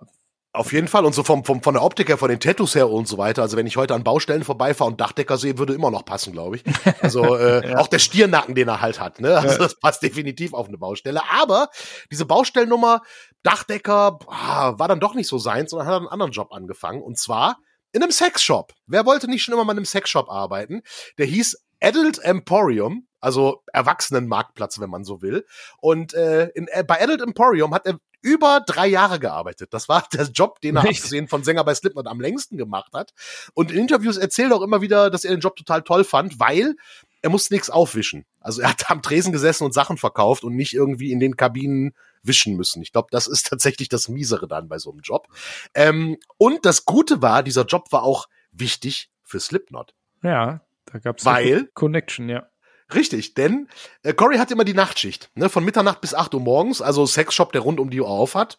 [0.54, 1.06] Auf jeden Fall.
[1.06, 3.40] Und so vom, vom, von der Optik her, von den Tattoos her und so weiter.
[3.40, 6.56] Also wenn ich heute an Baustellen vorbeifahre und Dachdecker sehe, würde immer noch passen, glaube
[6.56, 6.64] ich.
[7.00, 7.78] Also äh, ja.
[7.78, 9.18] auch der Stiernacken, den er halt hat.
[9.18, 9.38] Ne?
[9.38, 11.22] Also das passt definitiv auf eine Baustelle.
[11.30, 11.70] Aber
[12.10, 13.00] diese Baustellennummer,
[13.42, 17.00] Dachdecker, ah, war dann doch nicht so seins, sondern hat einen anderen Job angefangen.
[17.00, 17.56] Und zwar
[17.92, 18.74] in einem Sexshop.
[18.86, 20.82] Wer wollte nicht schon immer mal in einem Sexshop arbeiten?
[21.16, 25.46] Der hieß Adult Emporium, also Erwachsenenmarktplatz, wenn man so will.
[25.78, 29.74] Und äh, in, äh, bei Adult Emporium hat er über drei Jahre gearbeitet.
[29.74, 31.00] Das war der Job, den er Nicht?
[31.00, 33.12] abgesehen von Sänger bei Slipknot am längsten gemacht hat.
[33.54, 36.40] Und in Interviews erzählt er auch immer wieder, dass er den Job total toll fand,
[36.40, 36.76] weil
[37.20, 38.24] er musste nichts aufwischen.
[38.40, 41.94] Also er hat am Tresen gesessen und Sachen verkauft und nicht irgendwie in den Kabinen
[42.22, 42.82] wischen müssen.
[42.82, 45.28] Ich glaube, das ist tatsächlich das Miesere dann bei so einem Job.
[45.74, 49.94] Ähm, und das Gute war, dieser Job war auch wichtig für Slipknot.
[50.22, 51.24] Ja, da gab es
[51.74, 52.48] Connection, ja.
[52.94, 53.68] Richtig, denn
[54.02, 57.52] äh, Corey hat immer die Nachtschicht, ne, von Mitternacht bis 8 Uhr morgens, also Sexshop,
[57.52, 58.58] der rund um die Uhr auf hat.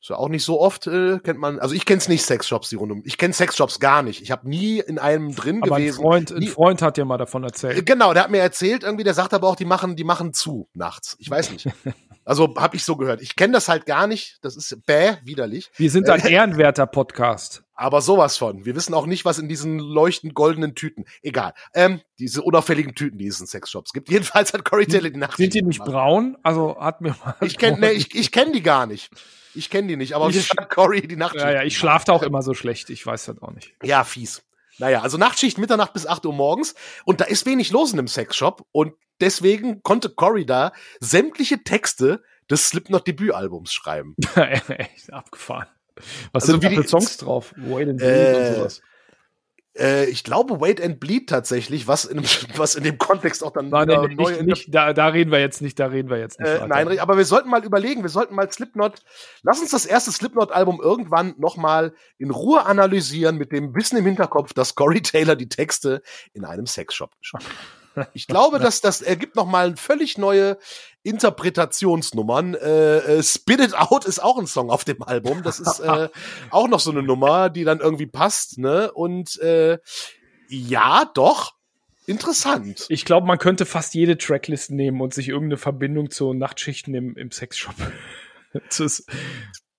[0.00, 2.74] Ist ja auch nicht so oft, äh, kennt man, also ich kenn's nicht Sexshops, die
[2.74, 4.20] rund um, ich kenne Sexshops gar nicht.
[4.20, 5.98] Ich habe nie in einem drin aber gewesen.
[5.98, 7.78] Ein Freund, nie, ein Freund hat dir mal davon erzählt.
[7.78, 10.34] Äh, genau, der hat mir erzählt, irgendwie, der sagt aber auch, die machen, die machen
[10.34, 11.16] zu nachts.
[11.20, 11.68] Ich weiß nicht.
[12.24, 13.20] Also habe ich so gehört.
[13.20, 14.38] Ich kenne das halt gar nicht.
[14.42, 15.72] Das ist bäh, widerlich.
[15.74, 17.61] Wir sind ein äh, ehrenwerter Podcast.
[17.82, 18.64] Aber sowas von.
[18.64, 21.04] Wir wissen auch nicht, was in diesen leuchtend goldenen Tüten.
[21.20, 21.52] Egal.
[21.74, 24.08] Ähm, diese unauffälligen Tüten, die es in Sexshops gibt.
[24.10, 25.36] Jedenfalls hat Corey Taylor die Nacht.
[25.36, 25.90] Sind die nicht gemacht.
[25.90, 26.38] braun?
[26.44, 27.34] Also hat mir mal.
[27.40, 29.10] Ich kenne nee, ich, ich kenn die gar nicht.
[29.56, 31.34] Ich kenne die nicht, aber ich hat Corey die Nacht.
[31.34, 32.88] Ja, ja, ich schlafe da auch immer so schlecht.
[32.88, 33.74] Ich weiß das auch nicht.
[33.82, 34.44] Ja, fies.
[34.78, 38.08] Naja, also Nachtschicht Mitternacht bis 8 Uhr morgens und da ist wenig los in einem
[38.08, 44.14] Sexshop und deswegen konnte Corey da sämtliche Texte des Slipknot Debütalbums schreiben.
[44.36, 45.66] Echt abgefahren.
[46.32, 47.54] Was also sind da für Songs drauf?
[47.56, 48.82] Wait and Bleed äh, und sowas.
[49.74, 52.24] Äh, ich glaube Wait and Bleed tatsächlich, was in, dem,
[52.56, 55.40] was in dem Kontext auch dann nein, nein, neu nicht, nicht, da, da reden wir
[55.40, 56.48] jetzt nicht, da reden wir jetzt nicht.
[56.48, 59.00] Äh, nein, aber wir sollten mal überlegen, wir sollten mal Slipknot,
[59.42, 64.52] lass uns das erste Slipknot-Album irgendwann nochmal in Ruhe analysieren mit dem Wissen im Hinterkopf,
[64.52, 66.02] dass Corey Taylor die Texte
[66.34, 67.81] in einem Sexshop geschrieben hat.
[68.14, 70.58] Ich glaube, dass das ergibt noch mal völlig neue
[71.02, 72.54] Interpretationsnummern.
[72.54, 75.42] Äh, äh, Spit It Out ist auch ein Song auf dem Album.
[75.42, 76.08] Das ist äh,
[76.50, 78.58] auch noch so eine Nummer, die dann irgendwie passt.
[78.58, 78.92] Ne?
[78.92, 79.78] Und äh,
[80.48, 81.54] ja, doch.
[82.06, 82.86] Interessant.
[82.88, 87.16] Ich glaube, man könnte fast jede Tracklist nehmen und sich irgendeine Verbindung zu Nachtschichten im,
[87.16, 87.74] im Sexshop.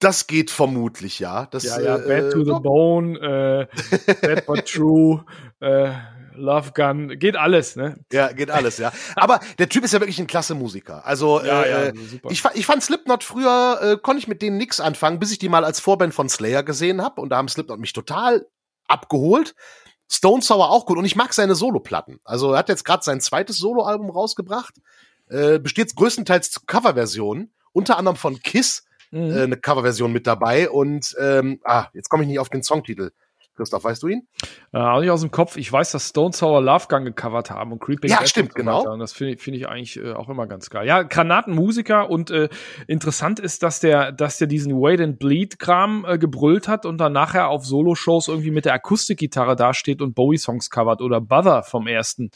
[0.03, 1.47] das, geht vermutlich, ja.
[1.47, 5.25] Das, ja, ja, Bad äh, to the Bone, äh, Bad but True,
[5.59, 5.91] äh,
[6.35, 7.99] Love Gun, geht alles, ne?
[8.11, 8.91] Ja, geht alles, ja.
[9.15, 11.05] Aber der Typ ist ja wirklich ein klasse Musiker.
[11.05, 11.93] Also ja, äh, ja,
[12.29, 15.49] ich, ich fand Slipknot früher, äh, konnte ich mit denen nix anfangen, bis ich die
[15.49, 18.47] mal als Vorband von Slayer gesehen habe und da haben Slipknot mich total
[18.87, 19.55] abgeholt.
[20.11, 22.19] Stone Sour auch gut und ich mag seine Soloplatten.
[22.23, 24.75] Also er hat jetzt gerade sein zweites Soloalbum rausgebracht,
[25.29, 29.31] äh, besteht größtenteils zu Coverversionen, unter anderem von Kiss mhm.
[29.31, 33.11] äh, eine Coverversion mit dabei und ähm, ah, jetzt komme ich nicht auf den Songtitel.
[33.55, 34.27] Christoph, weißt du ihn?
[34.71, 35.57] Äh, auch nicht aus dem Kopf.
[35.57, 38.55] Ich weiß, dass Stone Sour Love Gun gecovert haben und Creeping Ja, Dead stimmt, und
[38.55, 38.91] genau.
[38.91, 40.87] Und das finde find ich eigentlich äh, auch immer ganz geil.
[40.87, 42.49] Ja, Granatenmusiker und äh,
[42.87, 46.97] interessant ist, dass der, dass der diesen Wait and Bleed Kram äh, gebrüllt hat und
[46.97, 51.85] dann nachher auf Solo-Shows irgendwie mit der Akustikgitarre dasteht und Bowie-Songs covert oder Bother vom
[51.85, 52.31] ersten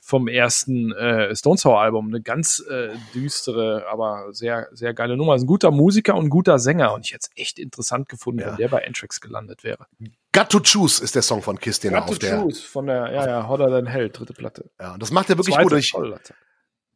[0.00, 2.08] vom ersten äh, Stone Sour Album.
[2.08, 5.34] Eine ganz äh, düstere, aber sehr, sehr geile Nummer.
[5.34, 8.40] Ist ein guter Musiker und ein guter Sänger und ich hätte es echt interessant gefunden,
[8.40, 8.48] ja.
[8.48, 9.86] wenn der bei Anthrax gelandet wäre.
[10.32, 12.40] Got to Choose ist der Song von Kiss, den Got er auf der.
[12.40, 14.70] Choose von der, ja, ja, Hotter Than Hell, dritte Platte.
[14.80, 15.78] Ja, und das macht er wirklich Zweite, gut.
[15.78, 15.92] Ich,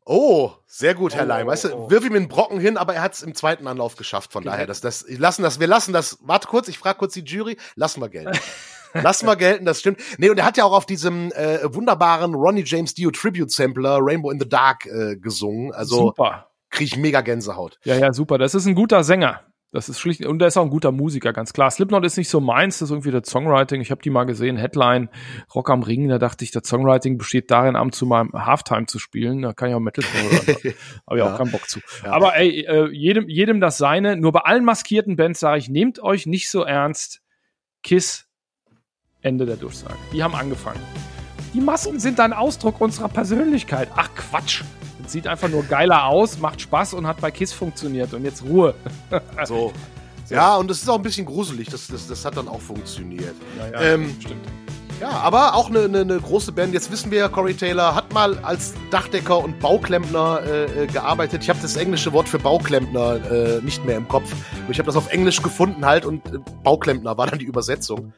[0.06, 1.46] oh, sehr gut, Herr oh, Leim.
[1.46, 1.90] Weißt du, oh.
[1.90, 4.32] wirf ihm einen Brocken hin, aber er hat es im zweiten Anlauf geschafft.
[4.32, 4.50] Von okay.
[4.50, 6.18] daher, das, das, lassen das, wir lassen das.
[6.22, 7.56] Warte kurz, ich frage kurz die Jury.
[7.74, 8.38] Lassen wir gelten.
[8.94, 10.00] lassen wir gelten, das stimmt.
[10.18, 13.98] Nee, und er hat ja auch auf diesem äh, wunderbaren Ronnie James Dio Tribute Sampler
[14.00, 15.72] Rainbow in the Dark äh, gesungen.
[15.72, 16.48] Also super.
[16.70, 17.78] Krieg ich mega Gänsehaut.
[17.84, 18.38] Ja, ja, super.
[18.38, 19.40] Das ist ein guter Sänger.
[19.70, 21.68] Das ist schlicht, und er ist auch ein guter Musiker, ganz klar.
[21.68, 23.80] Slipknot ist nicht so meins, das ist irgendwie das Songwriting.
[23.80, 25.08] Ich habe die mal gesehen, Headline,
[25.52, 29.00] Rock am Ring, da dachte ich, das Songwriting besteht darin, abends zu meinem Halftime zu
[29.00, 29.42] spielen.
[29.42, 30.46] Da kann ich auch Metal hören.
[31.08, 31.32] Habe ich Ja.
[31.34, 31.80] auch keinen Bock zu.
[32.04, 32.12] Ja.
[32.12, 34.16] Aber ey, äh, jedem, jedem das seine.
[34.16, 37.20] Nur bei allen maskierten Bands sage ich, nehmt euch nicht so ernst.
[37.82, 38.23] Kiss,
[39.24, 39.94] Ende der Durchsage.
[40.12, 40.80] Die haben angefangen.
[41.54, 43.88] Die Masken sind ein Ausdruck unserer Persönlichkeit.
[43.96, 44.62] Ach Quatsch.
[45.02, 48.12] Das sieht einfach nur geiler aus, macht Spaß und hat bei Kiss funktioniert.
[48.14, 48.74] Und jetzt Ruhe.
[49.44, 49.72] So.
[50.30, 53.34] Ja, und es ist auch ein bisschen gruselig, das, das, das hat dann auch funktioniert.
[53.72, 54.46] Ja, Ähm, stimmt.
[55.04, 56.72] Ja, aber auch eine, eine, eine große Band.
[56.72, 61.42] Jetzt wissen wir ja, Corey Taylor hat mal als Dachdecker und Bauklempner äh, äh, gearbeitet.
[61.42, 64.34] Ich habe das englische Wort für Bauklempner äh, nicht mehr im Kopf.
[64.70, 68.14] Ich habe das auf Englisch gefunden halt und äh, Bauklempner war dann die Übersetzung.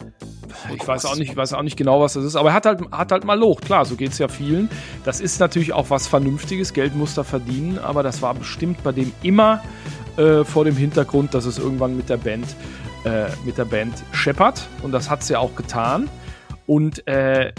[0.76, 2.66] Ich weiß auch nicht, ich weiß auch nicht genau, was das ist, aber er hat
[2.66, 3.60] halt, hat halt mal Loch.
[3.62, 4.70] Klar, so geht's ja vielen.
[5.04, 6.72] Das ist natürlich auch was Vernünftiges.
[6.72, 9.60] Geld muss da verdienen, aber das war bestimmt bei dem immer
[10.18, 12.46] äh, vor dem Hintergrund, dass es irgendwann mit der Band,
[13.02, 14.68] äh, mit der Band scheppert.
[14.84, 16.08] Und das hat's ja auch getan.
[16.66, 17.52] Und äh,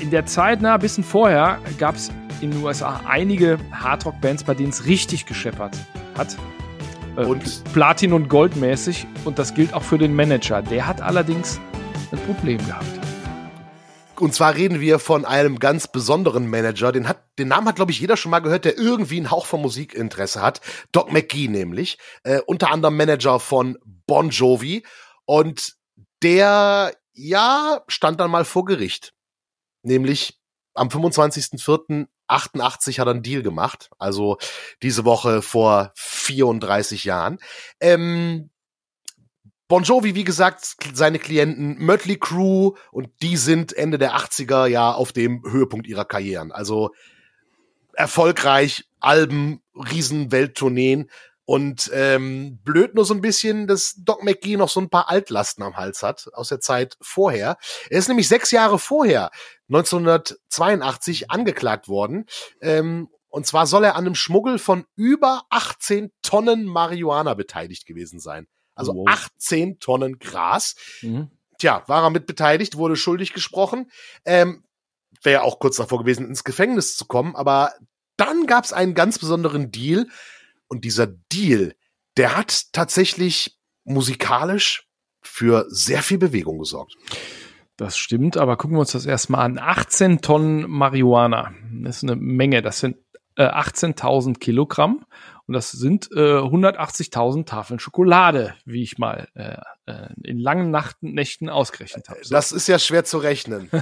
[0.00, 4.70] in der Zeit, na, ein bisschen vorher, gab's in den USA einige Hardrock-Bands, bei denen
[4.70, 5.76] es richtig gescheppert
[6.16, 6.36] hat.
[7.16, 9.06] Äh, Und- Platin- und Goldmäßig.
[9.24, 10.62] Und das gilt auch für den Manager.
[10.62, 11.60] Der hat allerdings
[12.12, 12.86] ein Problem gehabt.
[14.20, 16.90] Und zwar reden wir von einem ganz besonderen Manager.
[16.90, 19.46] Den, hat, den Namen hat, glaube ich, jeder schon mal gehört, der irgendwie einen Hauch
[19.46, 20.60] von Musikinteresse hat.
[20.90, 21.98] Doc McGee nämlich.
[22.24, 23.78] Äh, unter anderem Manager von
[24.08, 24.84] Bon Jovi.
[25.24, 25.74] Und
[26.24, 29.12] der, ja, stand dann mal vor Gericht.
[29.82, 30.38] Nämlich
[30.74, 33.90] am 25.04.88 hat er einen Deal gemacht.
[33.98, 34.38] Also
[34.82, 37.38] diese Woche vor 34 Jahren.
[37.80, 38.50] Ähm,
[39.66, 44.92] Bon Jovi, wie gesagt, seine Klienten Mötley Crew und die sind Ende der 80er ja
[44.92, 46.52] auf dem Höhepunkt ihrer Karrieren.
[46.52, 46.94] Also
[47.92, 51.10] erfolgreich, Alben, riesen Welttourneen
[51.48, 55.64] und ähm, blöd nur so ein bisschen, dass Doc McGee noch so ein paar Altlasten
[55.64, 57.56] am Hals hat aus der Zeit vorher.
[57.88, 59.30] Er ist nämlich sechs Jahre vorher,
[59.70, 62.26] 1982, angeklagt worden.
[62.60, 68.20] Ähm, und zwar soll er an einem Schmuggel von über 18 Tonnen Marihuana beteiligt gewesen
[68.20, 68.46] sein.
[68.74, 69.06] Also Wow.
[69.08, 70.74] 18 Tonnen Gras.
[71.00, 71.30] Mhm.
[71.56, 73.90] Tja, war er mit beteiligt, wurde schuldig gesprochen.
[74.26, 74.64] Ähm,
[75.22, 77.34] Wäre auch kurz davor gewesen, ins Gefängnis zu kommen.
[77.36, 77.72] Aber
[78.18, 80.08] dann gab es einen ganz besonderen Deal.
[80.68, 81.74] Und dieser Deal,
[82.16, 84.86] der hat tatsächlich musikalisch
[85.20, 86.96] für sehr viel Bewegung gesorgt.
[87.76, 89.58] Das stimmt, aber gucken wir uns das erstmal an.
[89.58, 91.52] 18 Tonnen Marihuana.
[91.82, 92.60] Das ist eine Menge.
[92.60, 92.96] Das sind
[93.36, 95.04] äh, 18.000 Kilogramm.
[95.46, 99.58] Und das sind äh, 180.000 Tafeln Schokolade, wie ich mal äh,
[100.22, 102.20] in langen Nachten, Nächten ausgerechnet habe.
[102.22, 102.34] So.
[102.34, 103.70] Das ist ja schwer zu rechnen.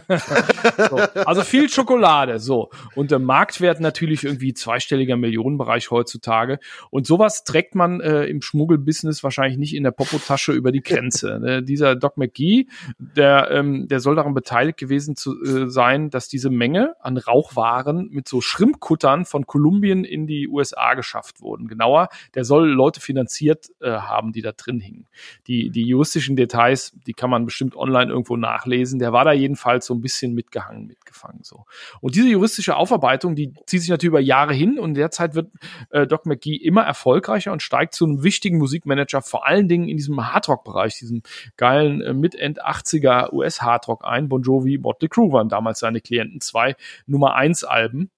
[0.91, 0.97] So.
[1.25, 2.71] Also viel Schokolade, so.
[2.95, 6.59] Und der Marktwert natürlich irgendwie zweistelliger Millionenbereich heutzutage.
[6.91, 11.41] Und sowas trägt man äh, im Schmuggelbusiness wahrscheinlich nicht in der Popotasche über die Grenze.
[11.45, 12.67] äh, dieser Doc McGee,
[12.99, 18.09] der, ähm, der soll daran beteiligt gewesen zu äh, sein, dass diese Menge an Rauchwaren
[18.11, 21.69] mit so Schrimpkuttern von Kolumbien in die USA geschafft wurden.
[21.69, 25.07] Genauer, der soll Leute finanziert äh, haben, die da drin hingen.
[25.47, 28.99] Die, die juristischen Details, die kann man bestimmt online irgendwo nachlesen.
[28.99, 31.65] Der war da jedenfalls so ein bisschen mitgehangen, mitgefangen so.
[32.01, 35.51] Und diese juristische Aufarbeitung, die zieht sich natürlich über Jahre hin und derzeit wird
[35.91, 39.97] äh, Doc McGee immer erfolgreicher und steigt zu einem wichtigen Musikmanager, vor allen Dingen in
[39.97, 41.23] diesem Hardrock-Bereich, diesem
[41.57, 44.29] geilen äh, Mid-End 80er US-Hardrock ein.
[44.29, 48.11] Bon Jovi, Motley Crue waren damals seine Klienten, zwei Nummer eins Alben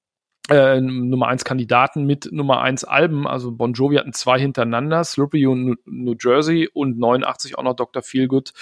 [0.50, 3.26] äh, Nummer eins Kandidaten mit Nummer eins Alben.
[3.26, 8.02] Also Bon Jovi hatten zwei hintereinander, Slippery und New, Jersey und 89 auch noch Dr.
[8.02, 8.52] Feelgood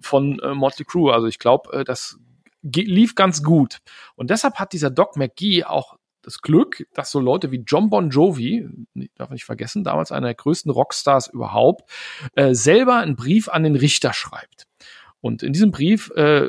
[0.00, 1.12] von äh, Motley Crue.
[1.12, 2.18] Also ich glaube, äh, das
[2.62, 3.78] lief ganz gut.
[4.16, 8.10] Und deshalb hat dieser Doc McGee auch das Glück, dass so Leute wie John Bon
[8.10, 8.68] Jovi,
[9.14, 11.88] darf nicht vergessen, damals einer der größten Rockstars überhaupt,
[12.34, 14.66] äh, selber einen Brief an den Richter schreibt.
[15.26, 16.48] Und in diesem Brief äh,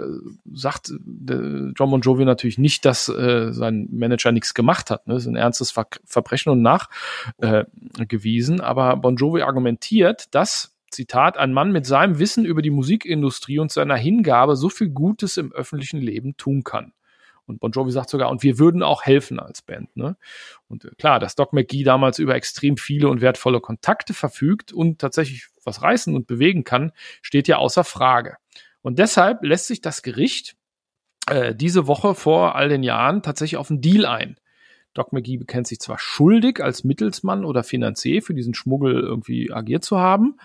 [0.53, 5.07] sagt äh, John Bon Jovi natürlich nicht, dass äh, sein Manager nichts gemacht hat.
[5.07, 5.15] Ne?
[5.15, 8.61] Das ist ein ernstes Ver Verbrechen und nachgewiesen.
[8.61, 13.71] Aber Bon Jovi argumentiert, dass Zitat, ein Mann mit seinem Wissen über die Musikindustrie und
[13.71, 16.93] seiner Hingabe so viel Gutes im öffentlichen Leben tun kann.
[17.47, 19.95] Und Bon Jovi sagt sogar, und wir würden auch helfen als Band.
[19.97, 20.17] Ne?
[20.67, 24.99] Und äh, klar, dass Doc McGee damals über extrem viele und wertvolle Kontakte verfügt und
[24.99, 28.37] tatsächlich was reißen und bewegen kann, steht ja außer Frage.
[28.87, 30.55] Und deshalb lässt sich das Gericht
[31.29, 34.39] äh, diese Woche vor all den Jahren tatsächlich auf einen Deal ein.
[34.93, 39.83] Doc McGee bekennt sich zwar schuldig, als Mittelsmann oder Finanzier für diesen Schmuggel irgendwie agiert
[39.83, 40.37] zu haben,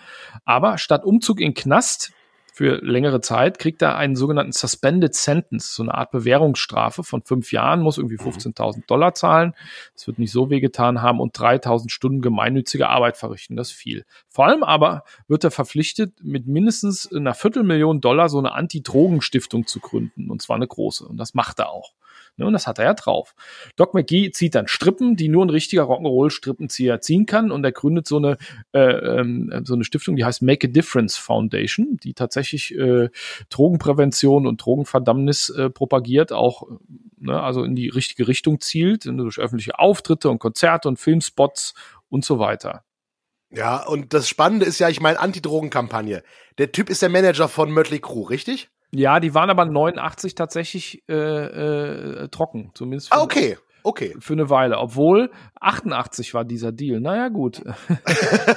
[0.43, 2.11] aber statt Umzug in Knast
[2.55, 7.51] für längere Zeit, kriegt er einen sogenannten Suspended Sentence, so eine Art Bewährungsstrafe von fünf
[7.51, 8.83] Jahren, muss irgendwie 15.000 mhm.
[8.85, 9.55] Dollar zahlen.
[9.95, 13.55] Das wird nicht so wehgetan haben und 3.000 Stunden gemeinnützige Arbeit verrichten.
[13.55, 14.05] Das ist viel.
[14.29, 19.79] Vor allem aber wird er verpflichtet, mit mindestens einer Viertelmillion Dollar so eine Anti-Drogen-Stiftung zu
[19.79, 20.29] gründen.
[20.29, 21.05] Und zwar eine große.
[21.07, 21.93] Und das macht er auch.
[22.35, 23.35] Ne, und das hat er ja drauf.
[23.75, 27.51] Doc McGee zieht dann Strippen, die nur ein richtiger Rock'n'Roll-Strippenzieher ziehen kann.
[27.51, 28.37] Und er gründet so eine,
[28.73, 33.09] äh, ähm, so eine Stiftung, die heißt Make a Difference Foundation, die tatsächlich äh,
[33.49, 36.63] Drogenprävention und Drogenverdammnis äh, propagiert, auch
[37.17, 41.75] ne, also in die richtige Richtung zielt, ne, durch öffentliche Auftritte und Konzerte und Filmspots
[42.09, 42.83] und so weiter.
[43.51, 46.23] Ja, und das Spannende ist ja, ich meine, Anti-Drogen-Kampagne.
[46.57, 48.71] Der Typ ist der Manager von Mötley Crew, richtig?
[48.95, 53.09] Ja, die waren aber 89 tatsächlich äh, äh, trocken, zumindest.
[53.09, 53.57] Für, ah, okay.
[53.85, 54.15] Okay.
[54.19, 55.29] Für eine Weile, obwohl
[55.59, 57.01] 88 war dieser Deal.
[57.01, 57.61] Naja, gut.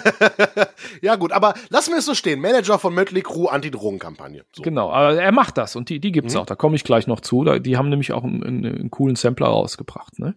[1.02, 2.40] ja, gut, aber lassen wir es so stehen.
[2.40, 4.44] Manager von Mötley Crew Anti-Drogen-Kampagne.
[4.52, 4.62] So.
[4.62, 6.40] Genau, aber er macht das und die, die gibt's mhm.
[6.40, 6.46] auch.
[6.46, 7.44] Da komme ich gleich noch zu.
[7.58, 10.20] Die haben nämlich auch einen, einen coolen Sampler rausgebracht.
[10.20, 10.36] Ne?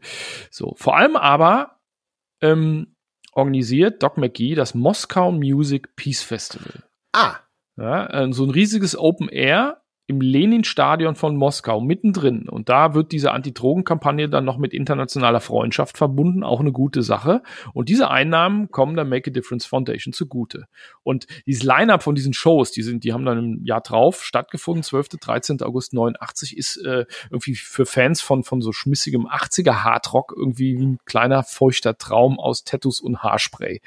[0.49, 1.77] So, vor allem aber
[2.41, 2.95] ähm,
[3.33, 6.83] organisiert Doc McGee das Moskau Music Peace Festival.
[7.12, 7.35] Ah.
[7.77, 12.49] Ja, äh, so ein riesiges Open Air im Lenin-Stadion von Moskau mittendrin.
[12.49, 17.43] Und da wird diese Anti-Drogen-Kampagne dann noch mit internationaler Freundschaft verbunden, auch eine gute Sache.
[17.75, 20.65] Und diese Einnahmen kommen der Make a Difference Foundation zugute.
[21.03, 24.81] Und dieses Line-up von diesen Shows, die sind, die haben dann im Jahr drauf stattgefunden,
[24.81, 25.09] 12.
[25.21, 25.61] 13.
[25.61, 30.87] August 89, ist äh, irgendwie für Fans von, von so schmissigem 80er Hardrock irgendwie wie
[30.87, 33.79] ein kleiner feuchter Traum aus Tattoos und Haarspray.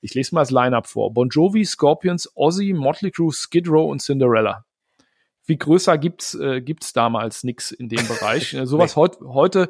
[0.00, 1.12] Ich lese mal das Line-up vor.
[1.12, 4.64] Bon Jovi, Scorpions, Ozzy, Motley Crue, Skid Row und Cinderella
[5.46, 8.56] wie größer gibt's äh, gibt's damals nix in dem Bereich.
[8.64, 9.02] Sowas nee.
[9.02, 9.68] heut, heute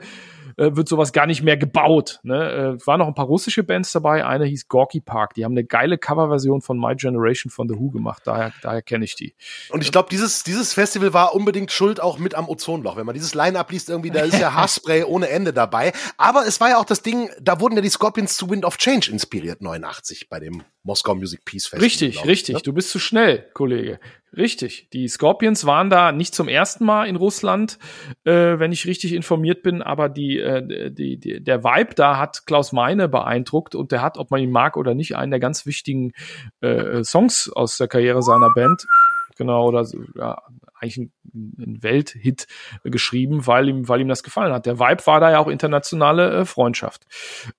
[0.57, 2.21] äh, wird sowas gar nicht mehr gebaut.
[2.23, 2.79] Ne?
[2.81, 4.25] Äh, waren noch ein paar russische Bands dabei.
[4.25, 5.35] Eine hieß Gorky Park.
[5.35, 8.23] Die haben eine geile Coverversion von My Generation von The Who gemacht.
[8.25, 9.35] Daher, daher kenne ich die.
[9.71, 12.97] Und ich glaube, dieses, dieses Festival war unbedingt schuld auch mit am Ozonloch.
[12.97, 15.93] Wenn man dieses Line-Up liest, irgendwie, da ist ja Haarspray ohne Ende dabei.
[16.17, 18.77] Aber es war ja auch das Ding, da wurden ja die Scorpions zu Wind of
[18.79, 21.85] Change inspiriert, 89, bei dem Moskau Music Peace Festival.
[21.85, 22.55] Richtig, ich, richtig.
[22.57, 22.61] Ne?
[22.63, 23.99] Du bist zu schnell, Kollege.
[24.37, 24.89] Richtig.
[24.93, 27.79] Die Scorpions waren da nicht zum ersten Mal in Russland,
[28.25, 32.47] äh, wenn ich richtig informiert bin, aber die, äh, die, die, der Vibe da hat
[32.47, 35.67] Klaus Meine beeindruckt und der hat, ob man ihn mag oder nicht, einen der ganz
[35.67, 36.13] wichtigen
[36.61, 38.87] äh, Songs aus der Karriere seiner Band
[39.37, 40.43] genau, oder ja,
[40.75, 42.47] eigentlich ein, ein Welthit
[42.85, 44.67] geschrieben, weil ihm, weil ihm das gefallen hat.
[44.67, 47.07] Der Vibe war da ja auch internationale äh, Freundschaft.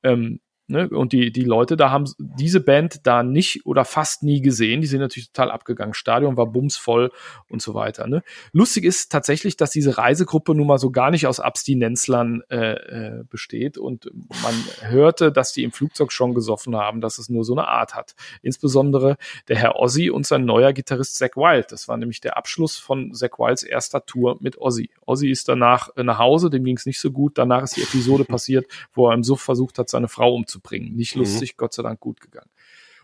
[0.04, 0.90] Ähm, Ne?
[0.90, 4.82] Und die, die Leute da haben diese Band da nicht oder fast nie gesehen.
[4.82, 5.94] Die sind natürlich total abgegangen.
[5.94, 7.12] Stadion war bumsvoll
[7.50, 8.08] und so weiter.
[8.08, 8.24] Ne?
[8.52, 13.24] Lustig ist tatsächlich, dass diese Reisegruppe nun mal so gar nicht aus Abstinenzlern äh, äh,
[13.30, 13.78] besteht.
[13.78, 14.10] Und
[14.42, 17.94] man hörte, dass die im Flugzeug schon gesoffen haben, dass es nur so eine Art
[17.94, 18.16] hat.
[18.42, 21.72] Insbesondere der Herr Ozzy und sein neuer Gitarrist Zack Wild.
[21.72, 24.90] Das war nämlich der Abschluss von Zack Wilds erster Tour mit Ozzy.
[25.06, 27.38] Ozzy ist danach äh, nach Hause, dem ging es nicht so gut.
[27.38, 30.96] Danach ist die Episode passiert, wo er im Suff versucht hat, seine Frau umzubringen bringen.
[30.96, 31.22] Nicht mhm.
[31.22, 31.58] lustig, mhm.
[31.58, 32.50] Gott sei Dank gut gegangen.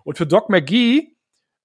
[0.04, 1.16] Und für Doc McGee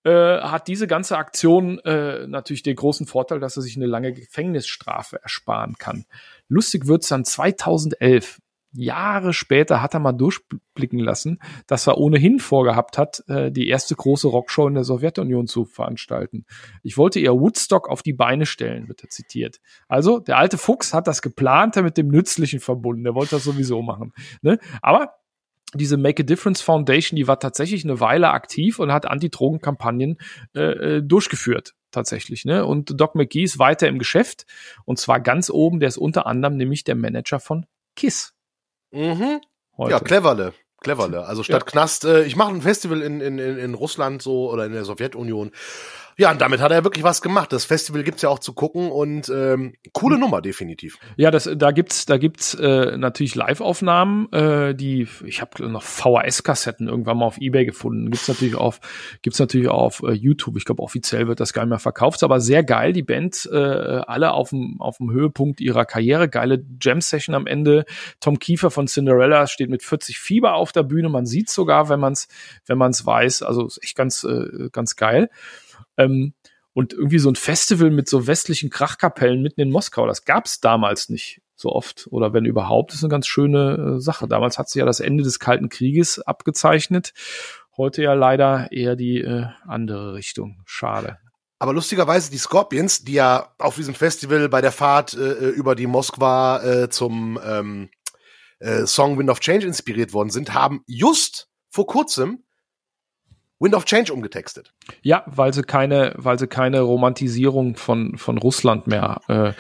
[0.04, 4.12] äh, hat diese ganze Aktion äh, natürlich den großen Vorteil, dass er sich eine lange
[4.12, 6.04] Gefängnisstrafe ersparen kann.
[6.48, 8.40] Lustig wird's dann 2011.
[8.78, 13.94] Jahre später hat er mal durchblicken lassen, dass er ohnehin vorgehabt hat, äh, die erste
[13.94, 16.44] große Rockshow in der Sowjetunion zu veranstalten.
[16.82, 19.60] Ich wollte ihr Woodstock auf die Beine stellen, wird er zitiert.
[19.88, 23.04] Also, der alte Fuchs hat das Geplante mit dem Nützlichen verbunden.
[23.04, 24.12] Der wollte das sowieso machen.
[24.42, 24.58] Ne?
[24.82, 25.14] Aber
[25.74, 30.18] diese Make a Difference Foundation, die war tatsächlich eine Weile aktiv und hat Anti-Drogen-Kampagnen
[30.54, 32.44] äh, äh, durchgeführt tatsächlich.
[32.44, 32.64] Ne?
[32.64, 34.46] Und Doc McGee ist weiter im Geschäft
[34.84, 38.34] und zwar ganz oben, der ist unter anderem nämlich der Manager von KISS.
[38.92, 39.40] Mhm.
[39.76, 39.90] Heute.
[39.90, 40.52] Ja, cleverle.
[40.80, 41.24] Cleverle.
[41.24, 41.70] Also statt ja.
[41.70, 45.50] Knast, äh, ich mache ein Festival in, in, in Russland so oder in der Sowjetunion
[46.18, 47.52] ja, und damit hat er wirklich was gemacht.
[47.52, 50.98] Das Festival gibt's ja auch zu gucken und ähm, coole Nummer definitiv.
[51.16, 56.88] Ja, das da gibt's da gibt's äh, natürlich Live-Aufnahmen, äh, die ich habe noch VHS-Kassetten
[56.88, 58.10] irgendwann mal auf eBay gefunden.
[58.10, 58.80] Gibt's natürlich auf
[59.20, 60.56] gibt's natürlich auch auf äh, YouTube.
[60.56, 62.94] Ich glaube offiziell wird das gar nicht mehr verkauft, aber sehr geil.
[62.94, 67.84] Die Band äh, alle auf dem auf dem Höhepunkt ihrer Karriere, geile Jam-Session am Ende.
[68.20, 71.10] Tom Kiefer von Cinderella steht mit 40 Fieber auf der Bühne.
[71.10, 72.28] Man sieht sogar, wenn man's
[72.64, 73.42] wenn man's weiß.
[73.42, 75.28] Also ist echt ganz äh, ganz geil.
[75.96, 76.34] Ähm,
[76.72, 81.08] und irgendwie so ein Festival mit so westlichen Krachkapellen mitten in Moskau, das gab's damals
[81.08, 82.06] nicht so oft.
[82.10, 84.28] Oder wenn überhaupt, ist eine ganz schöne äh, Sache.
[84.28, 87.14] Damals hat sich ja das Ende des Kalten Krieges abgezeichnet.
[87.76, 90.60] Heute ja leider eher die äh, andere Richtung.
[90.66, 91.18] Schade.
[91.58, 95.74] Aber lustigerweise die Scorpions, die ja auf diesem Festival bei der Fahrt äh, äh über
[95.74, 97.88] die Moskwa äh, zum ähm,
[98.58, 102.44] äh, Song Wind of Change inspiriert worden sind, haben just vor kurzem
[103.58, 104.74] Wind of Change umgetextet.
[105.02, 109.52] Ja, weil sie keine, weil sie keine Romantisierung von von Russland mehr äh,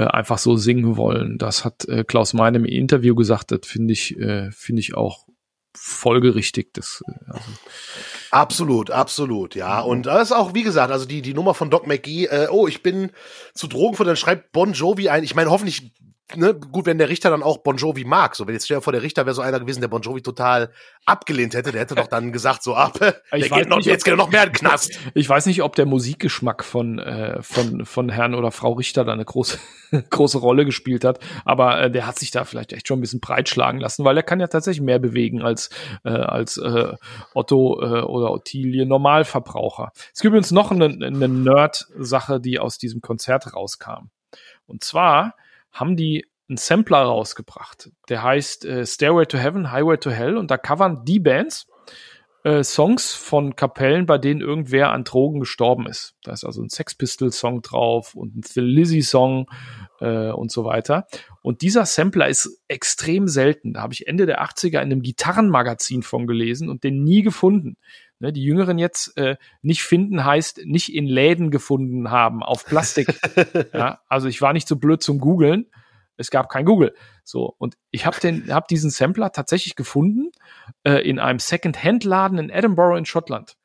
[0.00, 1.38] äh, einfach so singen wollen.
[1.38, 3.52] Das hat äh, Klaus Meine im Interview gesagt.
[3.52, 5.26] Das finde ich, äh, finde ich auch
[5.76, 6.72] folgerichtig.
[6.72, 7.50] Das, äh, also.
[8.30, 9.80] Absolut, absolut, ja.
[9.80, 12.66] Und das ist auch, wie gesagt, also die, die Nummer von Doc McGee, äh, oh,
[12.66, 13.12] ich bin
[13.54, 15.22] zu Drogen von, dann schreibt Bon Jovi ein.
[15.22, 15.92] Ich meine, hoffentlich
[16.34, 18.34] ne, gut, wenn der Richter dann auch Bon Jovi mag.
[18.34, 20.22] So, wenn jetzt stell dir vor, der Richter wäre so einer gewesen, der Bon Jovi
[20.22, 20.72] total
[21.04, 24.14] abgelehnt hätte, der hätte doch dann gesagt, so ab, der geht noch, nicht, jetzt geht
[24.14, 24.98] er noch mehr in den Knast.
[25.14, 29.12] Ich weiß nicht, ob der Musikgeschmack von, äh, von, von Herrn oder Frau Richter da
[29.12, 29.58] eine große,
[30.10, 33.20] große Rolle gespielt hat, aber äh, der hat sich da vielleicht echt schon ein bisschen
[33.20, 35.70] breitschlagen lassen, weil er kann ja tatsächlich mehr bewegen als,
[36.04, 36.94] äh, als äh,
[37.34, 39.92] Otto äh, oder Ottilie Normalverbraucher.
[40.12, 44.10] Es gibt übrigens noch eine, eine Nerd-Sache, die aus diesem Konzert rauskam.
[44.66, 45.34] Und zwar
[45.78, 47.90] haben die einen Sampler rausgebracht.
[48.08, 51.66] Der heißt äh, Stairway to Heaven, Highway to Hell und da covern die Bands
[52.44, 56.14] äh, Songs von Kapellen, bei denen irgendwer an Drogen gestorben ist.
[56.22, 59.46] Da ist also ein Sex Pistols Song drauf und ein Thin Lizzy Song
[60.00, 61.08] äh, und so weiter.
[61.42, 63.72] Und dieser Sampler ist extrem selten.
[63.72, 67.76] Da habe ich Ende der 80er in einem Gitarrenmagazin von gelesen und den nie gefunden.
[68.18, 73.08] Ne, die Jüngeren jetzt äh, nicht finden heißt nicht in Läden gefunden haben auf Plastik.
[73.74, 75.66] ja, also ich war nicht so blöd zum Googeln.
[76.16, 76.94] Es gab kein Google.
[77.24, 80.30] So und ich habe den, habe diesen Sampler tatsächlich gefunden
[80.82, 83.56] äh, in einem Second-Hand-Laden in Edinburgh in Schottland.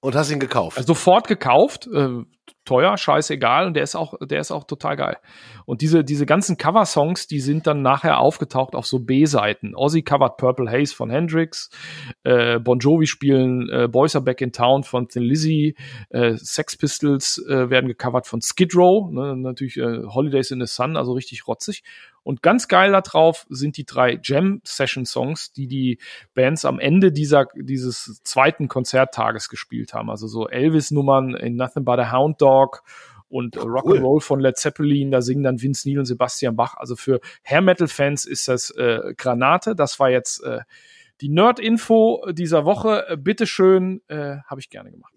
[0.00, 0.78] Und hast ihn gekauft?
[0.78, 2.22] Also sofort gekauft, äh,
[2.64, 5.16] teuer, scheißegal, und der ist auch, der ist auch total geil.
[5.66, 9.74] Und diese, diese ganzen Cover-Songs, die sind dann nachher aufgetaucht auf so B-Seiten.
[9.74, 11.70] Ozzy covered Purple Haze von Hendrix,
[12.24, 15.76] äh, Bon Jovi spielen äh, Boys Are Back in Town von Thin Lizzy,
[16.10, 20.66] äh, Sex Pistols äh, werden gecovert von Skid Row, ne, natürlich äh, Holidays in the
[20.66, 21.82] Sun, also richtig rotzig.
[22.24, 25.98] Und ganz geil da drauf sind die drei Jam-Session-Songs, die die
[26.34, 30.08] Bands am Ende dieser, dieses zweiten Konzerttages gespielt haben.
[30.08, 32.53] Also so Elvis-Nummern in Nothing But a Hound Dog
[33.28, 33.78] und cool.
[33.78, 36.74] Rock'n'Roll von Led Zeppelin, da singen dann Vince Neil und Sebastian Bach.
[36.76, 39.74] Also für Hair Metal Fans ist das äh, Granate.
[39.74, 40.60] Das war jetzt äh,
[41.20, 43.06] die Nerd-Info dieser Woche.
[43.08, 45.14] Äh, bitteschön, äh, habe ich gerne gemacht.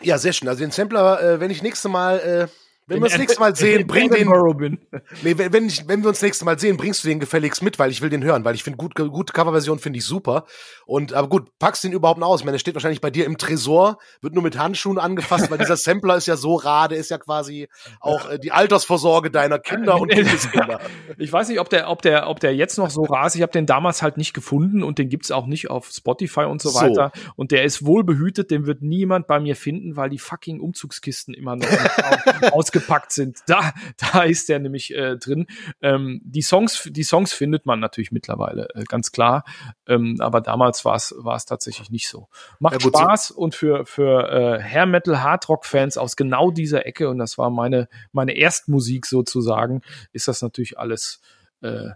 [0.00, 0.48] Ja, sehr schön.
[0.48, 2.48] Also den Sampler, äh, wenn ich nächste Mal äh,
[2.92, 4.28] wenn wir uns nächstes Mal sehen, bring den.
[4.56, 4.78] Bin.
[5.22, 7.90] Nee, wenn, ich, wenn wir uns nächstes Mal sehen, bringst du den gefälligst mit, weil
[7.90, 10.44] ich will den hören, weil ich finde gut, gute Coverversion finde ich super.
[10.84, 12.40] Und aber gut, packst den überhaupt noch aus.
[12.40, 15.58] Ich meine, der steht wahrscheinlich bei dir im Tresor, wird nur mit Handschuhen angefasst, weil
[15.58, 17.68] dieser Sampler ist ja so rar, der ist ja quasi
[18.00, 20.80] auch äh, die Altersvorsorge deiner Kinder und Kindeskinder.
[21.18, 23.34] ich weiß nicht, ob der, ob der, ob der jetzt noch so rar ist.
[23.34, 26.60] Ich habe den damals halt nicht gefunden und den gibt's auch nicht auf Spotify und
[26.60, 26.80] so, so.
[26.80, 27.12] weiter.
[27.36, 31.34] Und der ist wohl behütet, den wird niemand bei mir finden, weil die fucking Umzugskisten
[31.34, 31.66] immer noch
[32.52, 33.40] ausgepackt gepackt sind.
[33.46, 33.72] Da,
[34.12, 35.46] da ist der nämlich äh, drin.
[35.80, 39.44] Ähm, die Songs, die Songs findet man natürlich mittlerweile, äh, ganz klar.
[39.86, 42.28] Ähm, aber damals war es war es tatsächlich nicht so.
[42.58, 43.34] Macht ja, Spaß so.
[43.36, 47.38] und für für äh, Hair Metal Hard Rock Fans aus genau dieser Ecke und das
[47.38, 51.20] war meine meine Erstmusik sozusagen, ist das natürlich alles
[51.60, 51.90] äh,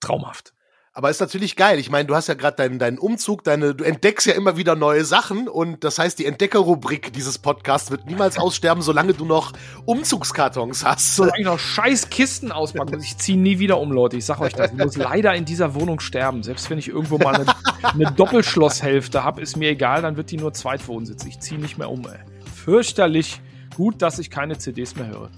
[0.00, 0.54] traumhaft.
[0.92, 1.78] Aber ist natürlich geil.
[1.78, 4.74] Ich meine, du hast ja gerade deinen, deinen Umzug, deine, du entdeckst ja immer wieder
[4.74, 9.52] neue Sachen und das heißt, die Entdeckerrubrik dieses Podcasts wird niemals aussterben, solange du noch
[9.84, 11.14] Umzugskartons hast.
[11.14, 13.04] Solange ich noch scheiß Kisten auspacken muss.
[13.04, 14.16] Ich ziehe nie wieder um, Leute.
[14.16, 14.72] Ich sag euch das.
[14.72, 16.42] Ich muss leider in dieser Wohnung sterben.
[16.42, 17.46] Selbst wenn ich irgendwo mal eine,
[17.82, 21.24] eine Doppelschlosshälfte habe, ist mir egal, dann wird die nur Zweitwohnsitz.
[21.24, 22.18] Ich ziehe nicht mehr um, ey.
[22.52, 23.40] Fürchterlich
[23.76, 25.30] gut, dass ich keine CDs mehr höre.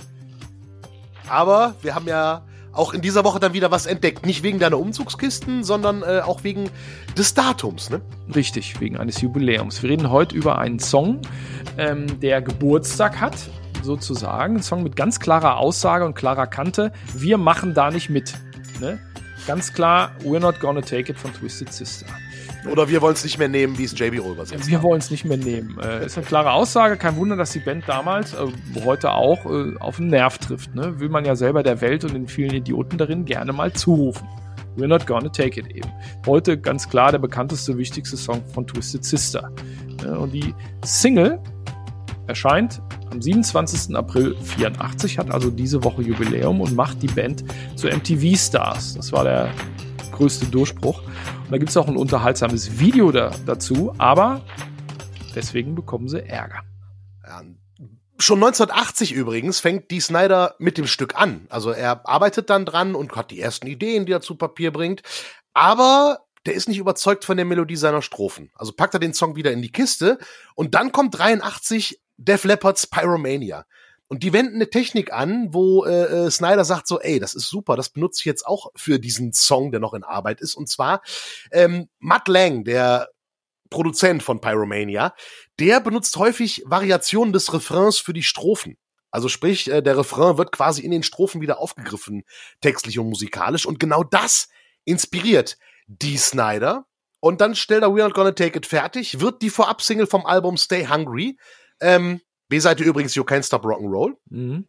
[1.29, 2.43] Aber wir haben ja
[2.73, 4.27] auch in dieser Woche dann wieder was entdeckt.
[4.27, 6.70] Nicht wegen deiner Umzugskisten, sondern äh, auch wegen
[7.16, 8.01] des Datums, ne?
[8.35, 9.83] Richtig, wegen eines Jubiläums.
[9.83, 11.20] Wir reden heute über einen Song,
[11.79, 13.37] ähm, der Geburtstag hat,
[13.83, 14.57] sozusagen.
[14.57, 16.93] Ein Song mit ganz klarer Aussage und klarer Kante.
[17.14, 18.35] Wir machen da nicht mit.
[18.81, 18.99] Ne?
[19.47, 22.07] Ganz klar, We're Not Gonna Take It von Twisted Sister.
[22.71, 24.69] Oder wir wollen es nicht mehr nehmen, wie es JB übersetzt.
[24.69, 25.79] Wir wollen es nicht mehr nehmen.
[25.81, 26.97] Äh, ist eine klare Aussage.
[26.97, 28.47] Kein Wunder, dass die Band damals, äh,
[28.85, 30.75] heute auch, äh, auf den Nerv trifft.
[30.75, 31.01] Ne?
[31.01, 34.27] Will man ja selber der Welt und den vielen Idioten darin gerne mal zurufen.
[34.77, 35.91] We're not gonna take it eben.
[36.27, 39.51] Heute ganz klar der bekannteste, wichtigste Song von Twisted Sister.
[40.03, 40.55] Ja, und die
[40.85, 41.39] Single
[42.27, 43.95] erscheint am 27.
[43.95, 47.45] April 84, hat also diese Woche Jubiläum und macht die Band
[47.77, 48.95] zu MTV Stars.
[48.95, 49.51] Das war der
[50.13, 51.03] größte Durchbruch.
[51.03, 54.43] Und da gibt es auch ein unterhaltsames Video da, dazu, aber
[55.35, 56.61] deswegen bekommen sie Ärger.
[57.27, 57.43] Ja,
[58.23, 61.47] schon 1980 übrigens fängt die Snyder mit dem Stück an.
[61.49, 65.03] Also er arbeitet dann dran und hat die ersten Ideen, die er zu Papier bringt.
[65.53, 68.51] Aber der ist nicht überzeugt von der Melodie seiner Strophen.
[68.55, 70.19] Also packt er den Song wieder in die Kiste
[70.55, 73.65] und dann kommt 83 Def Leppard's Pyromania.
[74.13, 77.49] Und die wenden eine Technik an, wo äh, äh, Snyder sagt so, ey, das ist
[77.49, 80.55] super, das benutze ich jetzt auch für diesen Song, der noch in Arbeit ist.
[80.55, 81.01] Und zwar
[81.51, 83.09] ähm, Matt Lang, der
[83.71, 85.15] Produzent von Pyromania,
[85.59, 88.77] der benutzt häufig Variationen des Refrains für die Strophen.
[89.11, 92.25] Also sprich, äh, der Refrain wird quasi in den Strophen wieder aufgegriffen,
[92.61, 93.65] textlich und musikalisch.
[93.65, 94.51] Und genau das
[94.85, 95.57] inspiriert
[95.87, 96.85] die Snyder.
[97.21, 100.59] Und dann stellt er We're Not Gonna Take It fertig, wird die Vorab-Single vom Album
[100.59, 101.39] Stay Hungry.
[101.81, 102.21] Ähm,
[102.53, 104.15] B-Seite übrigens You Can't Stop Rock'n'Roll.
[104.31, 104.67] Mhm.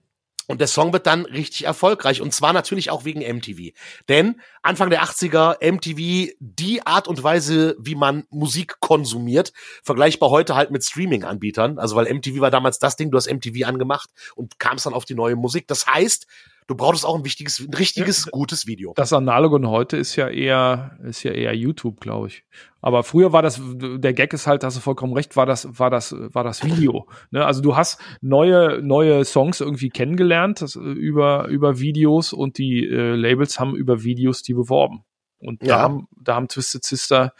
[0.47, 3.73] Und der Song wird dann richtig erfolgreich und zwar natürlich auch wegen MTV.
[4.09, 9.53] Denn Anfang der 80er MTV die Art und Weise, wie man Musik konsumiert,
[9.83, 11.79] vergleichbar heute halt mit Streaming-Anbietern.
[11.79, 15.05] Also weil MTV war damals das Ding, du hast MTV angemacht und kamst dann auf
[15.05, 15.65] die neue Musik.
[15.67, 16.27] Das heißt,
[16.67, 18.93] du brauchst auch ein wichtiges, ein richtiges, ja, gutes Video.
[18.95, 22.43] Das Analogon heute ist ja eher, ist ja eher YouTube, glaube ich.
[22.81, 25.89] Aber früher war das, der Gag ist halt, hast du vollkommen recht, war das, war
[25.89, 27.07] das, war das Video.
[27.31, 27.45] Ne?
[27.45, 33.15] Also du hast neue, neue Songs irgendwie kennengelernt das, über, über Videos und die äh,
[33.15, 35.05] Labels haben über Videos die beworben.
[35.39, 35.79] Und da, ja.
[35.79, 37.33] haben, da haben Twisted Sister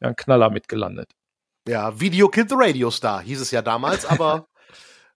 [0.00, 1.12] ja einen Knaller mitgelandet.
[1.68, 4.48] Ja, Video Kid the Radio Star hieß es ja damals, aber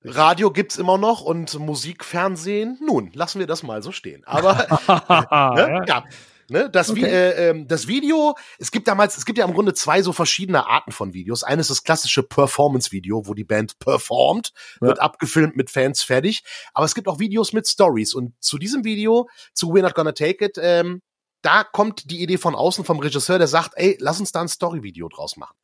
[0.05, 4.23] Radio gibt's immer noch und Musik, Fernsehen, nun, lassen wir das mal so stehen.
[4.25, 4.55] Aber
[5.57, 6.05] ne, ja.
[6.51, 7.05] Ne, das, okay.
[7.05, 10.67] äh, äh, das Video, es gibt damals, es gibt ja im Grunde zwei so verschiedene
[10.67, 11.43] Arten von Videos.
[11.43, 14.89] Eines ist das klassische Performance-Video, wo die Band performt, ja.
[14.89, 16.45] wird abgefilmt mit Fans fertig.
[16.75, 18.13] Aber es gibt auch Videos mit Stories.
[18.13, 21.01] Und zu diesem Video, zu We're Not Gonna Take It, ähm,
[21.41, 24.49] da kommt die Idee von außen vom Regisseur, der sagt, ey, lass uns da ein
[24.49, 25.57] Story-Video draus machen.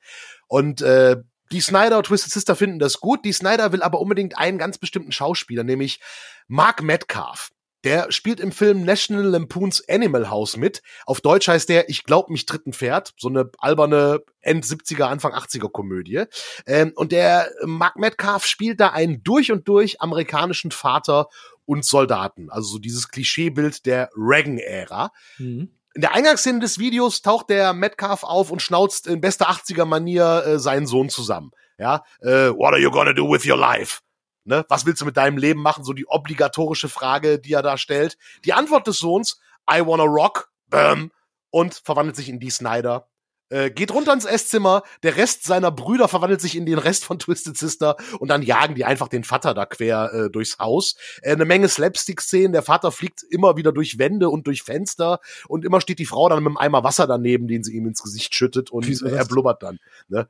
[0.46, 1.16] Und äh,
[1.52, 3.24] die Snyder und Twisted Sister finden das gut.
[3.24, 6.00] Die Snyder will aber unbedingt einen ganz bestimmten Schauspieler, nämlich
[6.48, 7.50] Mark Metcalf.
[7.84, 10.82] Der spielt im Film National Lampoons Animal House mit.
[11.06, 13.14] Auf Deutsch heißt der Ich glaub mich dritten Pferd.
[13.16, 16.24] So eine alberne End 70er, Anfang 80er Komödie.
[16.66, 21.28] Ähm, und der Mark Metcalf spielt da einen durch und durch amerikanischen Vater
[21.64, 22.50] und Soldaten.
[22.50, 25.10] Also so dieses Klischeebild der Reagan-Ära.
[25.38, 25.79] Mhm.
[25.94, 30.58] In der Eingangsszene des Videos taucht der Metcalf auf und schnauzt in bester 80er-Manier äh,
[30.58, 31.50] seinen Sohn zusammen.
[31.78, 34.00] Ja, äh, what are you gonna do with your life?
[34.44, 34.64] Ne?
[34.68, 35.82] Was willst du mit deinem Leben machen?
[35.82, 38.16] So die obligatorische Frage, die er da stellt.
[38.44, 41.10] Die Antwort des Sohns, I wanna rock, bam,
[41.50, 43.09] und verwandelt sich in die Snyder
[43.50, 47.18] äh, geht runter ins Esszimmer, der Rest seiner Brüder verwandelt sich in den Rest von
[47.18, 50.96] Twisted Sister und dann jagen die einfach den Vater da quer äh, durchs Haus.
[51.22, 55.64] Äh, eine Menge Slapstick-Szenen, der Vater fliegt immer wieder durch Wände und durch Fenster und
[55.64, 58.34] immer steht die Frau dann mit einem Eimer Wasser daneben, den sie ihm ins Gesicht
[58.34, 59.78] schüttet und Wieso er blubbert dann.
[60.08, 60.28] Ne?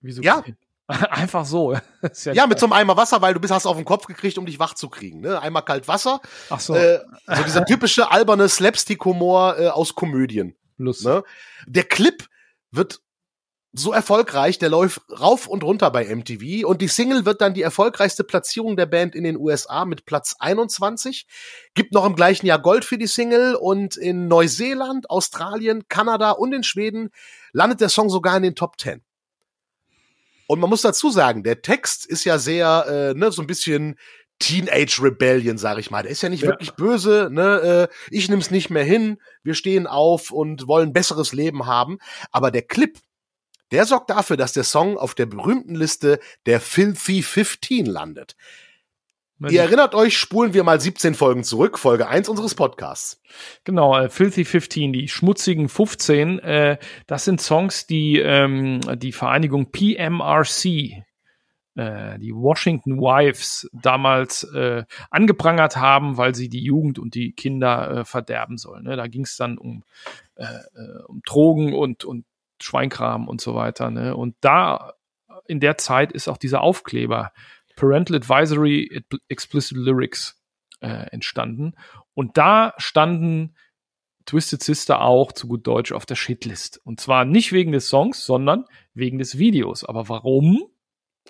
[0.00, 0.22] Wieso?
[0.22, 0.44] Ja.
[0.86, 1.72] Einfach so.
[2.24, 4.38] ja, ja mit so einem Eimer Wasser, weil du bist hast auf den Kopf gekriegt,
[4.38, 5.20] um dich wach zu kriegen.
[5.20, 5.40] Ne?
[5.40, 6.20] Einmal kalt Wasser.
[6.48, 6.74] Ach so.
[6.74, 10.54] Äh, so dieser typische alberne Slapstick-Humor äh, aus Komödien.
[10.78, 11.06] Lustig.
[11.06, 11.22] Ne?
[11.66, 12.26] Der Clip
[12.70, 13.00] wird
[13.78, 17.62] so erfolgreich, der läuft rauf und runter bei MTV und die Single wird dann die
[17.62, 21.26] erfolgreichste Platzierung der Band in den USA mit Platz 21.
[21.74, 26.52] Gibt noch im gleichen Jahr Gold für die Single und in Neuseeland, Australien, Kanada und
[26.54, 27.10] in Schweden
[27.52, 29.02] landet der Song sogar in den Top 10.
[30.46, 33.98] Und man muss dazu sagen, der Text ist ja sehr, äh, ne, so ein bisschen
[34.38, 36.02] Teenage Rebellion, sag ich mal.
[36.02, 36.50] Der ist ja nicht ja.
[36.50, 37.88] wirklich böse, ne?
[37.90, 41.98] Äh, ich nimm's nicht mehr hin, wir stehen auf und wollen besseres Leben haben.
[42.30, 42.98] Aber der Clip,
[43.70, 48.36] der sorgt dafür, dass der Song auf der berühmten Liste der Filthy 15 landet.
[49.38, 53.20] Wenn Ihr erinnert euch, spulen wir mal 17 Folgen zurück, Folge 1 unseres Podcasts.
[53.64, 59.70] Genau, äh, Filthy 15, die schmutzigen 15, äh, das sind Songs, die ähm, die Vereinigung
[59.72, 61.04] PMRC
[61.76, 68.04] die Washington Wives damals äh, angeprangert haben, weil sie die Jugend und die Kinder äh,
[68.04, 68.84] verderben sollen.
[68.84, 68.96] Ne?
[68.96, 69.84] Da ging es dann um,
[70.36, 72.24] äh, äh, um Drogen und, und
[72.62, 73.90] Schweinkram und so weiter.
[73.90, 74.16] Ne?
[74.16, 74.94] Und da
[75.46, 77.32] in der Zeit ist auch dieser Aufkleber
[77.76, 80.42] Parental Advisory Explicit Lyrics
[80.80, 81.74] äh, entstanden.
[82.14, 83.54] Und da standen
[84.24, 86.80] Twisted Sister auch zu gut Deutsch auf der Shitlist.
[86.84, 88.64] Und zwar nicht wegen des Songs, sondern
[88.94, 89.84] wegen des Videos.
[89.84, 90.64] Aber warum?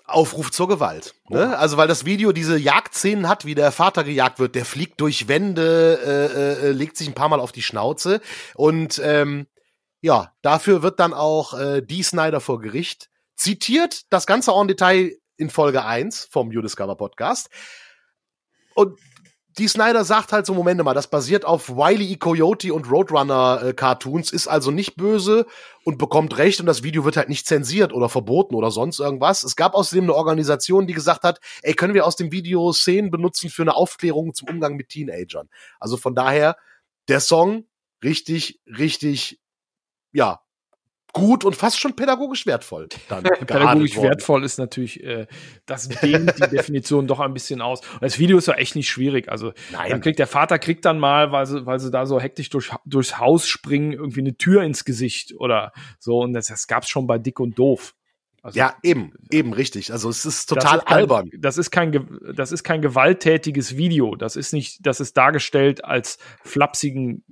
[0.07, 1.15] Aufruf zur Gewalt.
[1.29, 1.57] Ne?
[1.57, 5.27] Also weil das Video diese Jagdszenen hat, wie der Vater gejagt wird, der fliegt durch
[5.27, 8.21] Wände, äh, äh, legt sich ein paar Mal auf die Schnauze
[8.55, 9.47] und ähm,
[10.01, 15.17] ja, dafür wird dann auch äh, die Snyder vor Gericht zitiert, das Ganze en Detail
[15.35, 17.49] in Folge 1 vom You Discover Podcast.
[18.73, 18.99] Und
[19.57, 22.17] die Snyder sagt halt so, Momente mal, das basiert auf Wiley E.
[22.17, 25.45] Coyote und Roadrunner äh, Cartoons, ist also nicht böse
[25.83, 29.43] und bekommt recht und das Video wird halt nicht zensiert oder verboten oder sonst irgendwas.
[29.43, 33.09] Es gab außerdem eine Organisation, die gesagt hat, ey, können wir aus dem Video Szenen
[33.09, 35.49] benutzen für eine Aufklärung zum Umgang mit Teenagern.
[35.79, 36.57] Also von daher,
[37.07, 37.65] der Song
[38.03, 39.39] richtig, richtig,
[40.11, 40.41] ja,
[41.13, 42.89] gut und fast schon pädagogisch wertvoll.
[43.09, 45.27] Dann pädagogisch wertvoll ist natürlich, äh,
[45.65, 47.81] das dehnt die Definition doch ein bisschen aus.
[47.93, 49.29] Und das Video ist ja echt nicht schwierig.
[49.29, 49.89] Also Nein.
[49.89, 52.71] dann kriegt der Vater kriegt dann mal, weil sie, weil sie da so hektisch durch,
[52.85, 56.19] durchs Haus springen, irgendwie eine Tür ins Gesicht oder so.
[56.19, 57.95] Und das, das gab's schon bei Dick und Doof.
[58.43, 59.91] Also, ja, eben, eben richtig.
[59.91, 61.29] Also es ist total das ist kein, albern.
[61.37, 64.15] Das ist kein, das ist kein gewalttätiges Video.
[64.15, 67.25] Das ist nicht, das ist dargestellt als flapsigen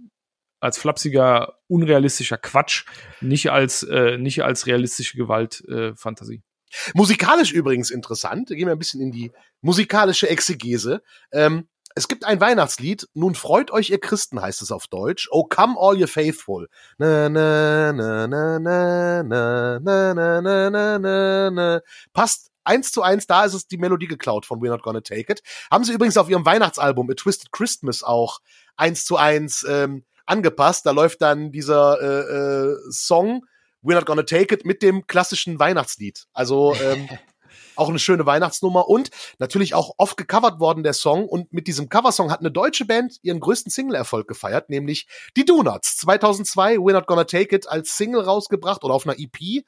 [0.66, 2.86] als flapsiger, unrealistischer Quatsch,
[3.22, 6.36] nicht als, äh, nicht als realistische Gewaltfantasie.
[6.36, 11.02] Äh, Musikalisch übrigens interessant, gehen wir ein bisschen in die musikalische Exegese.
[11.32, 15.30] Ähm, es gibt ein Weihnachtslied, nun freut euch ihr Christen, heißt es auf Deutsch.
[15.32, 16.68] Oh come all you faithful.
[16.98, 21.82] Na, na, na, na, na, na, na, na, na, na, na.
[22.12, 25.32] Passt eins zu eins, da ist es die Melodie geklaut von We're Not Gonna Take
[25.32, 25.42] It.
[25.72, 28.42] Haben sie übrigens auf ihrem Weihnachtsalbum A Twisted Christmas auch
[28.76, 30.86] eins zu eins ähm, angepasst.
[30.86, 33.46] Da läuft dann dieser äh, äh, Song
[33.84, 36.26] We're Not Gonna Take It mit dem klassischen Weihnachtslied.
[36.34, 37.08] Also ähm,
[37.76, 41.90] auch eine schöne Weihnachtsnummer und natürlich auch oft gecovert worden der Song und mit diesem
[41.90, 45.08] Coversong hat eine deutsche Band ihren größten Single-Erfolg gefeiert, nämlich
[45.38, 45.98] die Donuts.
[45.98, 49.64] 2002 We're Not Gonna Take It als Single rausgebracht oder auf einer EP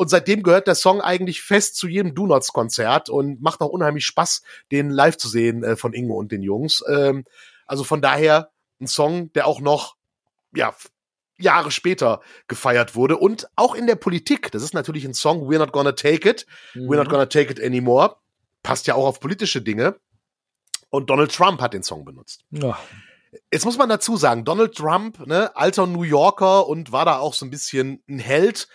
[0.00, 4.42] und seitdem gehört der Song eigentlich fest zu jedem Donuts-Konzert und macht auch unheimlich Spaß,
[4.72, 6.82] den live zu sehen äh, von Ingo und den Jungs.
[6.88, 7.24] Ähm,
[7.66, 8.50] also von daher
[8.80, 9.96] ein Song, der auch noch
[10.54, 10.74] ja,
[11.38, 13.16] Jahre später gefeiert wurde.
[13.16, 16.46] Und auch in der Politik, das ist natürlich ein Song, We're Not Gonna Take It,
[16.74, 16.88] mhm.
[16.88, 18.16] We're Not Gonna Take It Anymore,
[18.62, 19.96] passt ja auch auf politische Dinge.
[20.90, 22.44] Und Donald Trump hat den Song benutzt.
[22.50, 22.78] Ja.
[23.52, 27.32] Jetzt muss man dazu sagen, Donald Trump, ne, alter New Yorker und war da auch
[27.32, 28.68] so ein bisschen ein Held,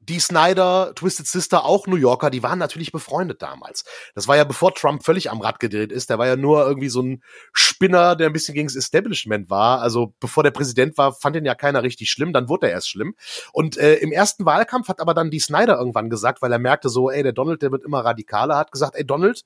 [0.00, 3.84] die Snyder, Twisted Sister, auch New Yorker, die waren natürlich befreundet damals.
[4.14, 6.08] Das war ja bevor Trump völlig am Rad gedreht ist.
[6.08, 7.22] Der war ja nur irgendwie so ein
[7.52, 9.80] Spinner, der ein bisschen gegen das Establishment war.
[9.82, 12.32] Also bevor der Präsident war, fand ihn ja keiner richtig schlimm.
[12.32, 13.14] Dann wurde er erst schlimm.
[13.52, 16.88] Und äh, im ersten Wahlkampf hat aber dann die Snyder irgendwann gesagt, weil er merkte
[16.88, 19.44] so, ey, der Donald, der wird immer radikaler, hat gesagt, ey Donald,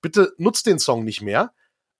[0.00, 1.52] bitte nutzt den Song nicht mehr.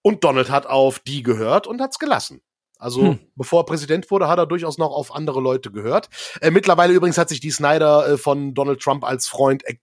[0.03, 2.41] Und Donald hat auf die gehört und hat's gelassen.
[2.79, 3.19] Also hm.
[3.35, 6.09] bevor er Präsident wurde, hat er durchaus noch auf andere Leute gehört.
[6.41, 9.77] Äh, mittlerweile übrigens hat sich die Snyder äh, von Donald Trump als Freund äh,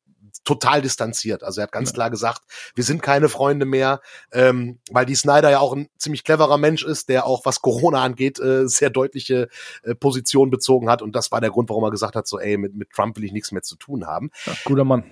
[0.44, 1.44] total distanziert.
[1.44, 1.94] Also er hat ganz ja.
[1.96, 2.41] klar gesagt,
[2.76, 6.84] wir sind keine Freunde mehr, ähm, weil die Snyder ja auch ein ziemlich cleverer Mensch
[6.84, 9.48] ist, der auch was Corona angeht, äh, sehr deutliche
[9.84, 11.02] äh, Position bezogen hat.
[11.02, 13.24] Und das war der Grund, warum er gesagt hat, so ey, mit, mit Trump will
[13.24, 14.32] ich nichts mehr zu tun haben.
[14.46, 15.04] Ja, guter Mann.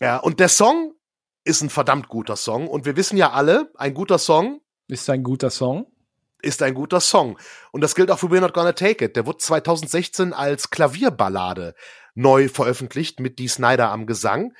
[0.00, 0.94] Ja, und der Song
[1.44, 2.68] ist ein verdammt guter Song.
[2.68, 5.86] Und wir wissen ja alle, ein guter Song ist ein guter Song
[6.42, 7.38] ist ein guter Song.
[7.72, 9.16] Und das gilt auch für We're Not Gonna Take It.
[9.16, 11.74] Der wurde 2016 als Klavierballade
[12.14, 14.52] neu veröffentlicht mit Dee Snyder am Gesang.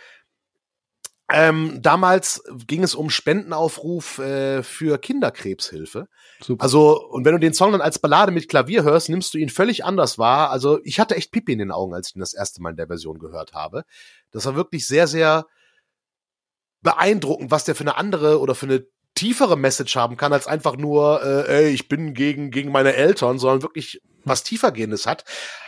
[1.33, 6.09] Ähm, damals ging es um Spendenaufruf äh, für Kinderkrebshilfe.
[6.41, 6.63] Super.
[6.63, 9.49] Also, und wenn du den Song dann als Ballade mit Klavier hörst, nimmst du ihn
[9.49, 10.51] völlig anders wahr.
[10.51, 12.77] Also, ich hatte echt Pipi in den Augen, als ich ihn das erste Mal in
[12.77, 13.85] der Version gehört habe.
[14.33, 15.47] Das war wirklich sehr, sehr
[16.83, 18.87] beeindruckend, was der für eine andere oder für eine
[19.21, 23.39] tiefere Message haben kann, als einfach nur, äh, ey, ich bin gegen, gegen meine Eltern,
[23.39, 25.25] sondern wirklich was tiefergehendes hat.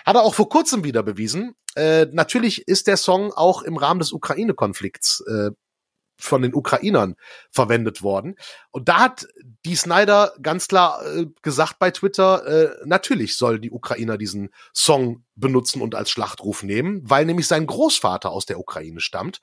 [0.06, 1.54] Hat er auch vor kurzem wieder bewiesen.
[1.74, 5.50] Äh, natürlich ist der Song auch im Rahmen des Ukraine-Konflikts äh,
[6.16, 7.16] von den Ukrainern
[7.50, 8.36] verwendet worden.
[8.70, 9.26] Und da hat
[9.66, 15.24] die Snyder ganz klar äh, gesagt bei Twitter, äh, natürlich soll die Ukrainer diesen Song
[15.34, 19.42] benutzen und als Schlachtruf nehmen, weil nämlich sein Großvater aus der Ukraine stammt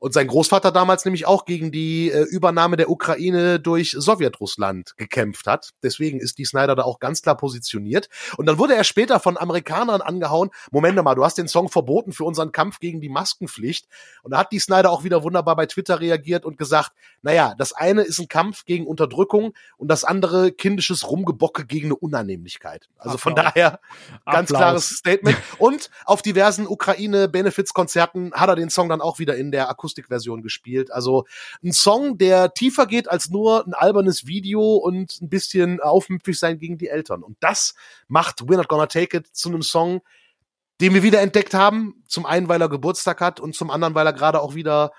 [0.00, 5.46] und sein Großvater damals nämlich auch gegen die äh, Übernahme der Ukraine durch Sowjetrussland gekämpft
[5.46, 5.70] hat.
[5.82, 8.08] Deswegen ist die Snyder da auch ganz klar positioniert.
[8.38, 10.50] Und dann wurde er später von Amerikanern angehauen.
[10.70, 13.86] Moment mal, du hast den Song verboten für unseren Kampf gegen die Maskenpflicht.
[14.22, 17.74] Und da hat die Snyder auch wieder wunderbar bei Twitter reagiert und gesagt, naja, das
[17.74, 22.88] eine ist ein Kampf gegen Unterdrückung und das andere kindisches Rumgebocke gegen eine Unannehmlichkeit.
[22.96, 23.20] Also Applaus.
[23.20, 23.80] von daher
[24.24, 24.58] ganz Applaus.
[24.58, 25.36] klares Statement.
[25.58, 30.42] Und auf diversen Ukraine-Benefits-Konzerten hat er den Song dann auch wieder in der Akustik Akustikversion
[30.42, 30.92] gespielt.
[30.92, 31.26] Also
[31.62, 36.58] ein Song, der tiefer geht als nur ein albernes Video und ein bisschen aufmüpfig sein
[36.58, 37.22] gegen die Eltern.
[37.22, 37.74] Und das
[38.08, 40.00] macht We're Not Gonna Take It zu einem Song,
[40.80, 42.02] den wir wieder entdeckt haben.
[42.06, 44.92] Zum einen, weil er Geburtstag hat und zum anderen, weil er gerade auch wieder,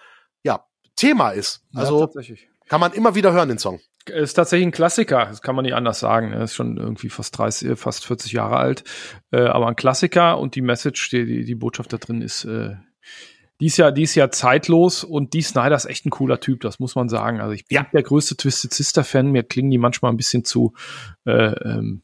[0.44, 0.66] ja,
[0.96, 1.64] Thema ist.
[1.74, 2.36] Also ja,
[2.68, 3.80] kann man immer wieder hören, den Song.
[4.06, 6.34] Ist tatsächlich ein Klassiker, das kann man nicht anders sagen.
[6.34, 8.84] Er ist schon irgendwie fast 30, fast 40 Jahre alt.
[9.32, 12.76] Äh, aber ein Klassiker und die Message, die, die, die Botschaft da drin ist, äh,
[13.62, 16.62] die ist ja, die ist ja zeitlos und die Snyder ist echt ein cooler Typ,
[16.62, 17.40] das muss man sagen.
[17.40, 17.88] Also ich bin ja.
[17.94, 19.32] der größte Twisted Sister Fan.
[19.32, 20.74] Mir klingen die manchmal ein bisschen zu,
[21.26, 22.02] äh, ähm,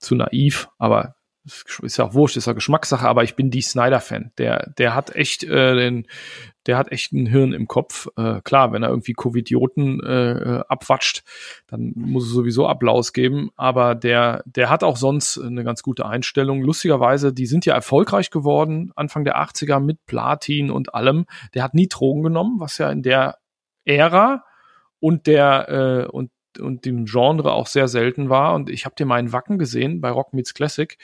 [0.00, 1.14] zu naiv, aber
[1.44, 4.32] ist ja auch wurscht, ist ja Geschmackssache, aber ich bin die Snyder-Fan.
[4.38, 6.06] Der, der hat echt äh, den,
[6.66, 8.08] der hat echt ein Hirn im Kopf.
[8.16, 11.24] Äh, klar, wenn er irgendwie Covidioten äh, äh, abwatscht,
[11.66, 13.50] dann muss es sowieso Applaus geben.
[13.56, 16.62] Aber der, der hat auch sonst eine ganz gute Einstellung.
[16.62, 21.26] Lustigerweise, die sind ja erfolgreich geworden, Anfang der 80er mit Platin und allem.
[21.54, 23.38] Der hat nie Drogen genommen, was ja in der
[23.84, 24.44] Ära
[25.00, 28.54] und der äh, und und dem Genre auch sehr selten war.
[28.54, 30.96] Und ich habe den mal in Wacken gesehen bei Rock Meets Classic.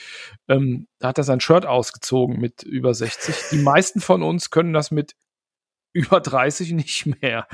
[0.49, 3.51] Ähm, da hat er sein Shirt ausgezogen mit über 60.
[3.53, 5.15] Die meisten von uns können das mit
[5.93, 7.47] über 30 nicht mehr.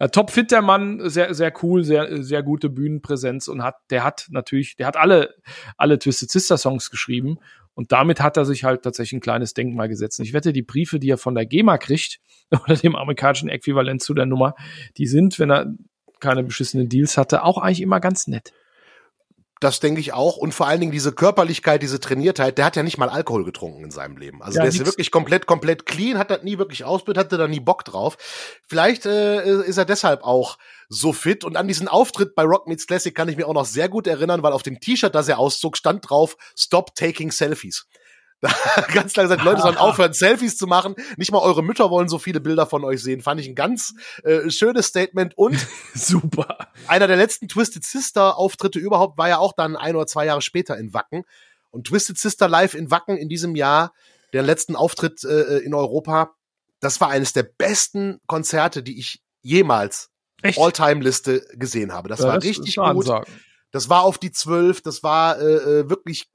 [0.00, 4.04] Ja, top fit der Mann, sehr sehr cool, sehr sehr gute Bühnenpräsenz und hat der
[4.04, 5.34] hat natürlich, der hat alle
[5.76, 7.38] alle Twisted Sister Songs geschrieben
[7.74, 10.18] und damit hat er sich halt tatsächlich ein kleines Denkmal gesetzt.
[10.18, 12.20] Und ich wette, die Briefe, die er von der GEMA kriegt
[12.50, 14.54] oder dem amerikanischen Äquivalent zu der Nummer,
[14.96, 15.66] die sind, wenn er
[16.20, 18.52] keine beschissenen Deals hatte, auch eigentlich immer ganz nett.
[19.60, 20.38] Das denke ich auch.
[20.38, 23.84] Und vor allen Dingen diese Körperlichkeit, diese Trainiertheit, der hat ja nicht mal Alkohol getrunken
[23.84, 24.42] in seinem Leben.
[24.42, 27.46] Also ja, der ist wirklich komplett, komplett clean, hat das nie wirklich ausbildet, hatte da
[27.46, 28.16] nie Bock drauf.
[28.66, 30.56] Vielleicht äh, ist er deshalb auch
[30.88, 31.44] so fit.
[31.44, 34.06] Und an diesen Auftritt bei Rock Meets Classic kann ich mir auch noch sehr gut
[34.06, 37.86] erinnern, weil auf dem T-Shirt, das er auszog, stand drauf, Stop taking selfies.
[38.94, 40.94] ganz lange gesagt, Leute sollen aufhören, Selfies zu machen.
[41.16, 43.20] Nicht mal eure Mütter wollen so viele Bilder von euch sehen.
[43.20, 45.58] Fand ich ein ganz äh, schönes Statement und
[45.94, 46.70] super.
[46.86, 50.42] Einer der letzten Twisted Sister Auftritte überhaupt war ja auch dann ein oder zwei Jahre
[50.42, 51.24] später in Wacken.
[51.70, 53.92] Und Twisted Sister live in Wacken in diesem Jahr,
[54.32, 56.34] der letzten Auftritt äh, in Europa,
[56.80, 60.10] das war eines der besten Konzerte, die ich jemals
[60.42, 62.08] All-Time-Liste gesehen habe.
[62.08, 62.84] Das, das war richtig gut.
[62.84, 63.32] Ansagen.
[63.70, 66.28] Das war auf die zwölf, das war äh, äh wirklich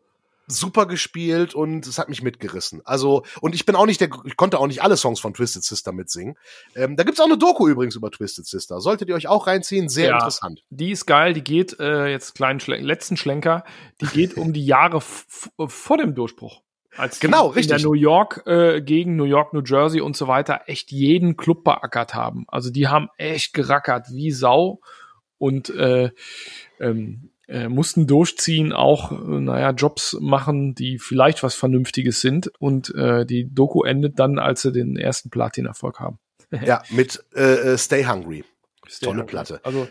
[0.47, 2.81] super gespielt und es hat mich mitgerissen.
[2.85, 5.63] Also, und ich bin auch nicht der, ich konnte auch nicht alle Songs von Twisted
[5.63, 6.37] Sister mitsingen.
[6.75, 8.79] Ähm, da gibt's auch eine Doku übrigens über Twisted Sister.
[8.79, 10.63] Solltet ihr euch auch reinziehen, sehr ja, interessant.
[10.69, 13.63] Die ist geil, die geht, äh, jetzt kleinen Schlen letzten Schlenker,
[14.01, 16.61] die geht um die Jahre vor dem Durchbruch.
[16.97, 17.71] Als genau, richtig.
[17.71, 21.35] In der New York äh, gegen New York, New Jersey und so weiter echt jeden
[21.35, 22.45] Club beackert haben.
[22.47, 24.79] Also die haben echt gerackert wie Sau
[25.37, 26.11] und äh,
[26.79, 32.51] ähm, äh, mussten durchziehen, auch, äh, naja, Jobs machen, die vielleicht was Vernünftiges sind.
[32.59, 36.19] Und äh, die Doku endet dann, als sie den ersten Platin-Erfolg haben.
[36.65, 38.43] ja, mit äh, äh, Stay Hungry.
[38.87, 39.31] Stay Tolle Hungry.
[39.31, 39.59] Platte.
[39.63, 39.87] Also,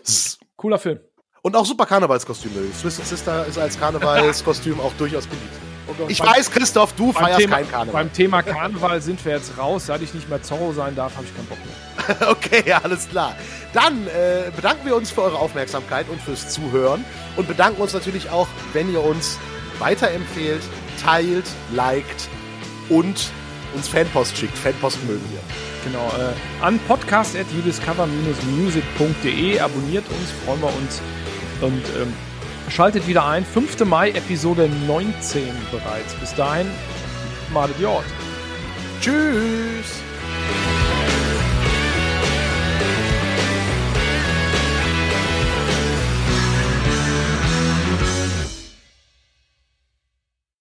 [0.56, 1.00] cooler Film.
[1.42, 2.72] Und auch super Karnevalskostüme.
[2.72, 5.73] Swiss Sister ist als Karnevalskostüm auch durchaus beliebt.
[5.86, 8.04] Oh ich weiß, Christoph, du feierst Thema, kein Karneval.
[8.04, 9.86] Beim Thema Karneval sind wir jetzt raus.
[9.86, 11.74] Seit ich nicht mehr Zorro sein darf, habe ich keinen Bock mehr.
[12.30, 13.34] okay, alles klar.
[13.72, 17.04] Dann äh, bedanken wir uns für eure Aufmerksamkeit und fürs Zuhören
[17.36, 19.38] und bedanken uns natürlich auch, wenn ihr uns
[19.78, 20.62] weiterempfehlt,
[21.02, 22.28] teilt, liked
[22.88, 23.30] und
[23.74, 24.56] uns Fanpost schickt.
[24.56, 25.40] Fanpost mögen wir.
[25.84, 26.32] Genau, äh,
[26.64, 31.02] an podcast.udiscover-music.de abonniert uns, freuen wir uns
[31.60, 32.14] und ähm,
[32.68, 33.44] schaltet wieder ein.
[33.44, 33.84] 5.
[33.84, 36.14] Mai, Episode 19 bereits.
[36.14, 36.66] Bis dahin,
[37.52, 38.04] Madet Jord.
[39.00, 40.00] Tschüss.